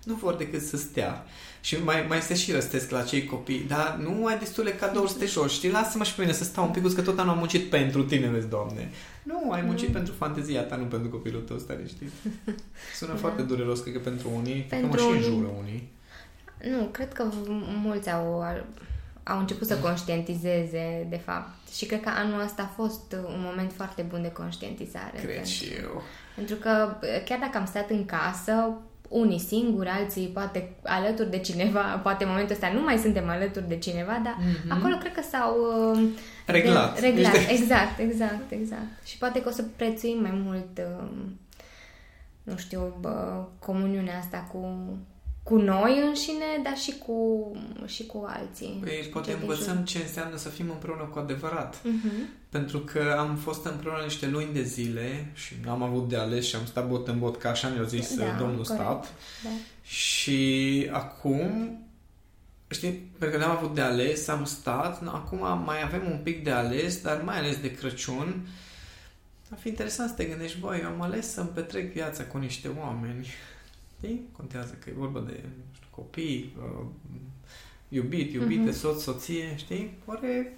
[0.03, 1.25] nu vor decât să stea.
[1.61, 5.17] Și mai, mai se și răstesc la cei copii, dar nu ai destule cadouri să
[5.17, 5.71] te joci, știi?
[5.71, 8.27] Lasă-mă și pe mine să stau un pic, că tot anul am muncit pentru tine,
[8.27, 8.89] vezi, Doamne.
[9.23, 9.93] Nu, ai muncit mm.
[9.93, 12.09] pentru fantezia ta, nu pentru copilul tău, stare, știi?
[12.97, 13.17] Sună da.
[13.17, 15.91] foarte dureros, cred că pentru unii, pentru că mă și înjură unii.
[16.69, 17.29] Nu, cred că
[17.83, 18.43] mulți au
[19.27, 21.69] au început să conștientizeze, de fapt.
[21.71, 25.17] Și cred că anul ăsta a fost un moment foarte bun de conștientizare.
[25.17, 26.01] Cred pentru, și eu.
[26.35, 31.81] Pentru că chiar dacă am stat în casă, unii singuri, alții poate alături de cineva,
[31.81, 34.69] poate în momentul ăsta nu mai suntem alături de cineva, dar mm-hmm.
[34.69, 35.55] acolo cred că s-au
[35.93, 36.09] uh,
[36.45, 36.99] reglat.
[36.99, 37.33] De, reglat.
[37.49, 39.05] Exact, exact, exact.
[39.05, 41.07] Și poate că o să prețuim mai mult, uh,
[42.43, 44.87] nu știu, uh, comuniunea asta cu
[45.47, 47.51] cu noi înșine, dar și cu,
[47.85, 48.79] și cu alții.
[48.83, 51.75] Păi poate învățăm ce înseamnă să fim împreună cu adevărat.
[51.75, 52.49] Uh-huh.
[52.49, 56.55] Pentru că am fost împreună niște luni de zile și am avut de ales și
[56.55, 58.81] am stat bot în bot, ca așa ne-a zis da, domnul corect.
[58.81, 59.13] stat.
[59.43, 59.49] Da.
[59.83, 61.71] Și acum,
[62.67, 66.51] știi, pentru că n-am avut de ales, am stat, acum mai avem un pic de
[66.51, 68.47] ales, dar mai ales de Crăciun.
[69.51, 72.69] Ar fi interesant să te gândești, băi, eu am ales să-mi petrec viața cu niște
[72.79, 73.27] oameni
[73.97, 74.27] Știi?
[74.31, 76.85] Contează că e vorba de știu, copii, uh,
[77.89, 78.73] iubit, iubite, uh-huh.
[78.73, 79.93] soț, soție, știi?
[80.05, 80.57] Oare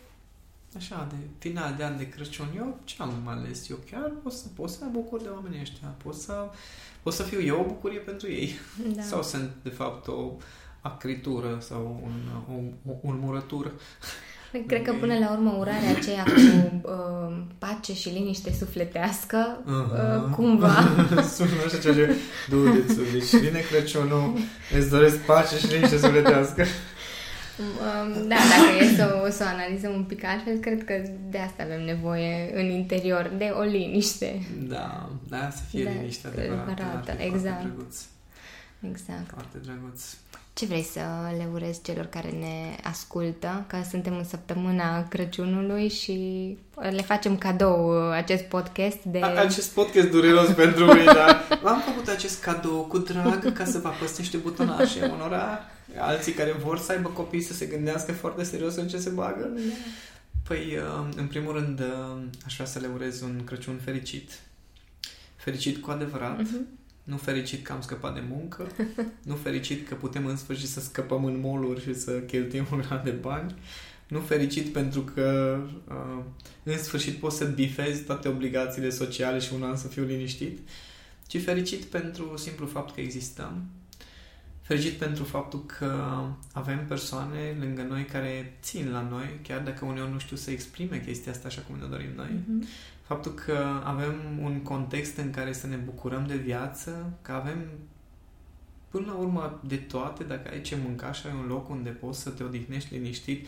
[0.75, 3.69] așa, de final de an de Crăciun, eu ce am ales?
[3.69, 6.49] Eu chiar o să pot să mă bucur de oamenii ăștia, pot să,
[7.04, 8.52] pot să fiu eu o bucurie pentru ei.
[8.95, 9.02] Da.
[9.02, 10.32] Sau sunt, de fapt, o
[10.82, 13.71] acritură sau un, o, o, o murătură.
[14.67, 20.25] Cred că până la urmă urarea aceea cu uh, pace și liniște sufletească, uh-huh.
[20.25, 20.73] uh, cumva...
[21.35, 22.15] Sună așa ce
[22.49, 24.33] du-te deci vine Crăciunul,
[24.77, 26.65] îți doresc pace și liniște sufletească.
[27.59, 30.93] Um, da, dacă e să o, să o analizăm un pic altfel, cred că
[31.29, 34.41] de asta avem nevoie în interior, de o liniște.
[34.67, 36.71] Da, da, să fie da, liniște adevărată.
[36.71, 37.63] adevărată exact.
[37.63, 37.95] Drăguț.
[38.91, 39.29] Exact.
[39.33, 40.03] Foarte drăguț.
[40.59, 40.99] Ce vrei să
[41.37, 43.65] le urezi celor care ne ascultă?
[43.67, 49.21] Că suntem în săptămâna Crăciunului și le facem cadou acest podcast de...
[49.21, 53.87] Acest podcast dureros pentru mine, dar am făcut acest cadou cu drag ca să vă
[53.87, 55.59] apăs niște butonașe onora
[55.97, 59.51] alții care vor să aibă copii să se gândească foarte serios în ce se bagă.
[59.55, 59.61] Da.
[60.47, 64.31] Păi, uh, în primul rând, uh, aș vrea să le urez un Crăciun fericit.
[65.35, 66.41] Fericit cu adevărat.
[66.41, 66.78] Uh-huh
[67.09, 68.67] nu fericit că am scăpat de muncă,
[69.29, 73.03] nu fericit că putem în sfârșit să scăpăm în moluri și să cheltuim un grad
[73.03, 73.55] de bani,
[74.07, 76.23] nu fericit pentru că uh,
[76.63, 80.59] în sfârșit pot să bifez toate obligațiile sociale și un an să fiu liniștit,
[81.27, 83.63] ci fericit pentru simplu fapt că existăm,
[84.61, 90.11] fericit pentru faptul că avem persoane lângă noi care țin la noi, chiar dacă uneori
[90.11, 92.29] nu știu să exprime chestia asta așa cum ne dorim noi.
[92.29, 97.65] Mm-hmm faptul că avem un context în care să ne bucurăm de viață, că avem
[98.89, 102.21] până la urmă de toate, dacă ai ce mânca și ai un loc unde poți
[102.21, 103.47] să te odihnești liniștit,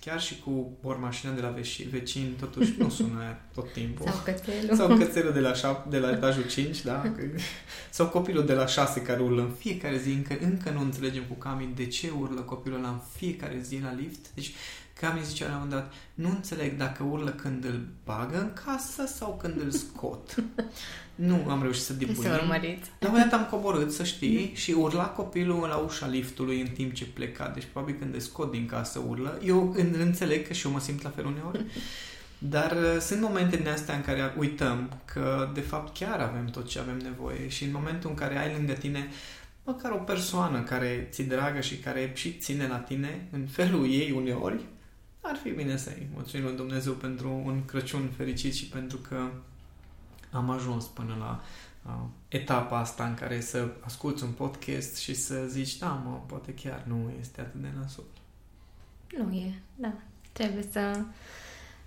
[0.00, 1.54] chiar și cu mașină de la
[1.90, 4.06] vecin, totuși nu sună aia tot timpul.
[4.06, 4.76] Sau cățelul.
[4.76, 7.12] Sau cățelul de la, șap, de la etajul 5, da?
[7.90, 10.10] Sau copilul de la 6 care urlă în fiecare zi.
[10.10, 13.92] Încă, încă nu înțelegem cu Cami de ce urlă copilul ăla în fiecare zi la
[13.92, 14.26] lift.
[14.34, 14.54] Deci
[15.00, 18.52] Că mi zicea la un moment dat, nu înțeleg dacă urlă când îl bagă în
[18.64, 20.34] casă sau când îl scot.
[21.14, 22.22] nu am reușit să dibuim.
[22.22, 22.90] Să urmăriți.
[22.98, 26.66] La un moment dat am coborât, să știi, și urla copilul la ușa liftului în
[26.66, 27.48] timp ce pleca.
[27.48, 29.38] Deci probabil când îl scot din casă urlă.
[29.44, 31.64] Eu înțeleg că și eu mă simt la fel uneori.
[32.38, 36.68] Dar uh, sunt momente din astea în care uităm că de fapt chiar avem tot
[36.68, 39.08] ce avem nevoie și în momentul în care ai lângă tine
[39.64, 44.10] măcar o persoană care ți dragă și care și ține la tine în felul ei
[44.16, 44.60] uneori,
[45.28, 49.28] ar fi bine să-i mulțumim lui Dumnezeu pentru un Crăciun fericit și pentru că
[50.30, 51.40] am ajuns până la
[51.86, 56.54] uh, etapa asta în care să asculți un podcast și să zici, da, mă, poate
[56.54, 58.04] chiar nu este atât de nasol.
[59.18, 59.92] Nu e, da.
[60.32, 61.00] Trebuie să,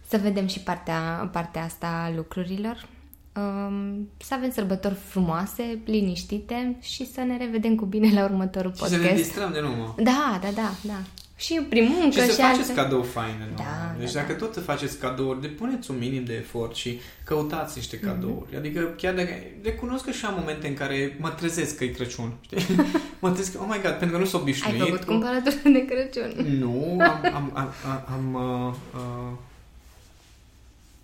[0.08, 2.88] să vedem și partea, partea asta a lucrurilor.
[3.36, 8.94] Um, să avem sărbători frumoase, liniștite și să ne revedem cu bine la următorul podcast.
[8.94, 9.96] Și să ne distrăm de nou.
[9.98, 11.02] Da, da, da, da
[11.40, 12.82] și prin muncă și, și să faceți alte...
[12.82, 13.48] cadou faine.
[13.50, 13.56] Nu?
[13.58, 14.38] Da, deci da, dacă da.
[14.38, 18.12] tot să faceți cadouri, depuneți un minim de efort și căutați niște mhm.
[18.12, 18.52] cadouri.
[18.52, 18.58] Mm-hmm.
[18.58, 22.34] Adică chiar dacă recunosc că și am momente în care mă trezesc că e Crăciun.
[22.42, 22.76] Știi?
[23.22, 24.82] mă trezesc că, oh my god, pentru că nu sunt obișnuit.
[24.82, 26.58] Ai făcut cumpărături de Crăciun?
[26.60, 29.38] Nu, am, am, am, am, am uh, uh,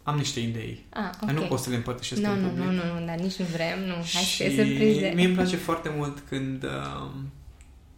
[0.03, 0.85] am niște idei.
[0.89, 1.35] Ah, okay.
[1.35, 2.65] Nu pot să le împărtășesc no, în nu, public.
[2.65, 3.79] Nu, nu, nu, dar nici nu vrem.
[3.87, 5.11] Nu, hai și să surprize.
[5.15, 6.63] mie îmi place foarte mult când...
[6.63, 7.09] Uh,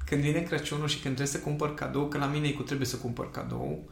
[0.10, 2.88] când vine Crăciunul și când trebuie să cumpăr cadou, că la mine e cu trebuie
[2.88, 3.90] să cumpăr cadou,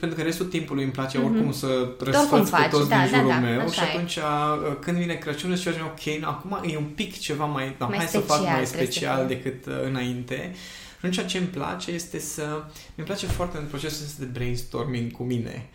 [0.00, 1.24] pentru că restul timpului îmi place mm-hmm.
[1.24, 4.20] oricum să răsfăț cu toți da, din jurul da, da, meu și atunci e.
[4.20, 8.06] Uh, când vine Crăciunul și ok, acum e un pic ceva mai, da, mai hai
[8.06, 10.52] special, să fac mai special decât uh, înainte.
[11.00, 12.62] Și atunci ce îmi place este să...
[12.94, 15.68] Mi place foarte mult procesul ăsta de brainstorming cu mine.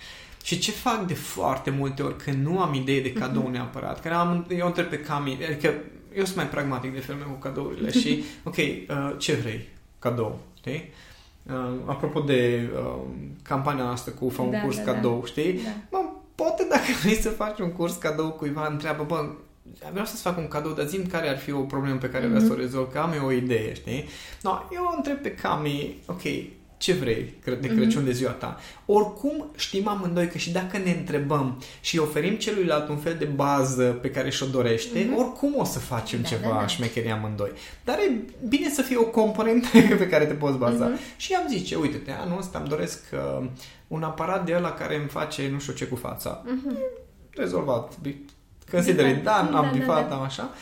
[0.43, 3.51] Și ce fac de foarte multe ori când nu am idee de cadou mm-hmm.
[3.51, 5.73] neapărat, că am, eu întreb pe Cami, adică
[6.15, 9.67] eu sunt mai pragmatic de felul meu cu cadourile și, ok, uh, ce vrei?
[9.99, 10.91] Cadou, știi?
[11.43, 13.02] Uh, apropo de uh,
[13.41, 15.26] campania noastră cu fă un da, curs da, cadou, da.
[15.26, 15.54] știi?
[15.54, 15.69] Da.
[15.89, 15.97] Bă,
[16.36, 19.30] poate dacă vrei să faci un curs cadou cuiva, întreabă, bă,
[19.91, 22.30] vreau să-ți fac un cadou, dar zim care ar fi o problemă pe care mm-hmm.
[22.30, 24.06] vreau să o rezolv, că am eu o idee, știi?
[24.41, 26.21] No, eu întreb pe Cami, ok,
[26.83, 27.75] ce vrei de mhm.
[27.75, 28.05] Crăciun mm-hmm.
[28.05, 28.59] de ziua ta.
[28.85, 33.83] Oricum știm amândoi că și dacă ne întrebăm și oferim celuilalt un fel de bază
[33.83, 35.17] pe care și-o dorește, mm-hmm.
[35.17, 36.67] oricum o să facem da, ceva da, da.
[36.67, 37.51] șmecherii amândoi.
[37.83, 39.67] Dar e bine să fie o componentă
[39.97, 40.91] pe care te poți baza.
[40.91, 41.17] Mm-hmm.
[41.17, 43.47] Și am zice, uite-te, anul ăsta îmi doresc uh,
[43.88, 46.43] un aparat de ăla care îmi face nu știu ce cu fața.
[46.45, 46.77] Mm-hmm.
[47.29, 47.93] Rezolvat.
[48.71, 50.15] Consideri, da, am da, bifat, da, da.
[50.15, 50.53] am așa.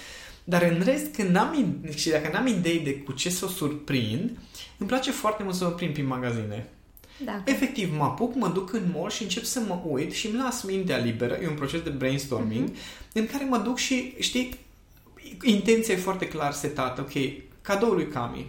[0.43, 4.31] Dar în rest, când am, și dacă n-am idei de cu ce să o surprind,
[4.81, 6.69] îmi place foarte mult să mă prind prin magazine.
[7.25, 7.41] Da.
[7.45, 10.63] Efectiv, mă apuc, mă duc în mall și încep să mă uit și îmi las
[10.63, 11.37] mintea liberă.
[11.41, 13.13] E un proces de brainstorming uh-huh.
[13.13, 14.59] în care mă duc și, știi,
[15.43, 17.01] intenția e foarte clar setată.
[17.01, 17.11] Ok,
[17.61, 18.45] cadou lui Cami.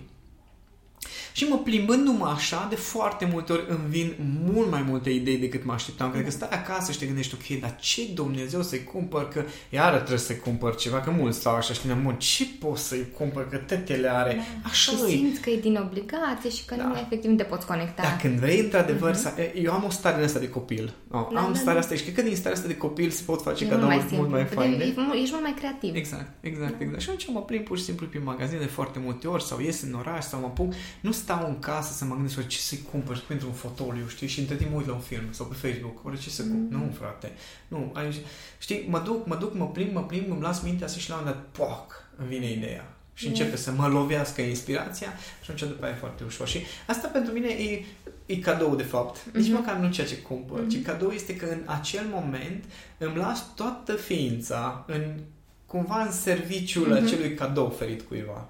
[1.33, 4.15] Și mă plimbându-mă așa, de foarte multe ori îmi vin
[4.53, 6.11] mult mai multe idei decât mă așteptam.
[6.11, 9.97] Cred că stai acasă și te gândești, ok, dar ce Dumnezeu să-i cumpăr, că iară
[9.97, 13.57] trebuie să-i cumpăr ceva, că mulți stau așa și mă, ce pot să-i cumpăr, că
[13.57, 14.35] tetele are.
[14.35, 14.69] Da.
[14.69, 16.85] Așa și simți că e din obligație și că da.
[16.85, 18.03] nu efectiv nu te poți conecta.
[18.03, 19.55] Da, când vrei într-adevăr, uh-huh.
[19.55, 20.95] eu am o stare asta de copil.
[21.11, 21.79] Oh, da, am da, starea da.
[21.79, 24.19] asta și cred că din starea asta de copil se pot face cadouri mult mai,
[24.19, 24.85] mult mai faine.
[24.85, 24.95] Ești
[25.33, 25.95] mult mai creativ.
[25.95, 26.85] Exact, exact, da.
[26.85, 27.01] exact.
[27.01, 29.83] Și atunci mă plimb pur și simplu prin magazin de foarte multe ori sau ies
[29.83, 30.73] în oraș sau mă apuc.
[31.01, 34.27] Nu stau în casă să mă gândesc ce să-i cumpăr pentru un fotoliu, știi?
[34.27, 36.67] Și între timp mă uit la un film sau pe Facebook, ori ce să mm.
[36.71, 37.33] Nu, frate.
[37.69, 38.25] Nu, ai,
[38.59, 41.17] știi, mă duc, mă duc, mă plimb, mă plimb, îmi las mintea să și la
[41.17, 42.97] un dat, poc, îmi vine ideea.
[43.15, 43.39] Și yeah.
[43.39, 45.09] începe să mă lovească inspirația
[45.43, 46.49] și atunci după aia e foarte ușor.
[46.49, 47.85] Și asta pentru mine e,
[48.27, 49.25] e cadou, de fapt.
[49.35, 49.53] Nici mm-hmm.
[49.53, 50.71] măcar nu ceea ce cumpăr, mm-hmm.
[50.71, 50.85] ci mhm.
[50.85, 52.65] cadou este că în acel moment
[52.99, 55.19] îmi las toată ființa în
[55.67, 57.05] cumva în serviciul mm-hmm.
[57.05, 58.49] acelui cadou oferit cuiva.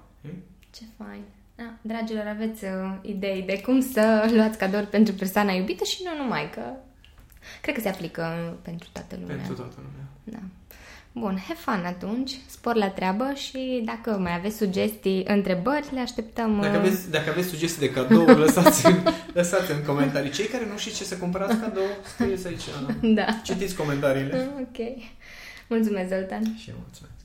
[0.69, 1.23] Ce fain!
[1.55, 2.69] Da, dragilor, aveți uh,
[3.01, 6.61] idei de cum să luați cadouri pentru persoana iubită și nu numai, că
[7.61, 9.35] cred că se aplică pentru toată lumea.
[9.35, 10.05] Pentru toată lumea.
[10.23, 10.39] Da.
[11.11, 16.59] Bun, have fun atunci, spor la treabă și dacă mai aveți sugestii, întrebări, le așteptăm.
[16.61, 20.31] Dacă uh, aveți, dacă aveți sugestii de cadou, lăsați în, lăsați în comentarii.
[20.31, 21.83] Cei care nu știți ce să cumpărați cadou,
[22.13, 22.63] scrieți aici.
[23.17, 23.25] Da.
[23.43, 24.49] Citiți comentariile.
[24.59, 25.03] Ok.
[25.67, 26.43] Mulțumesc, Zoltan.
[26.57, 27.22] Și eu mulțumesc.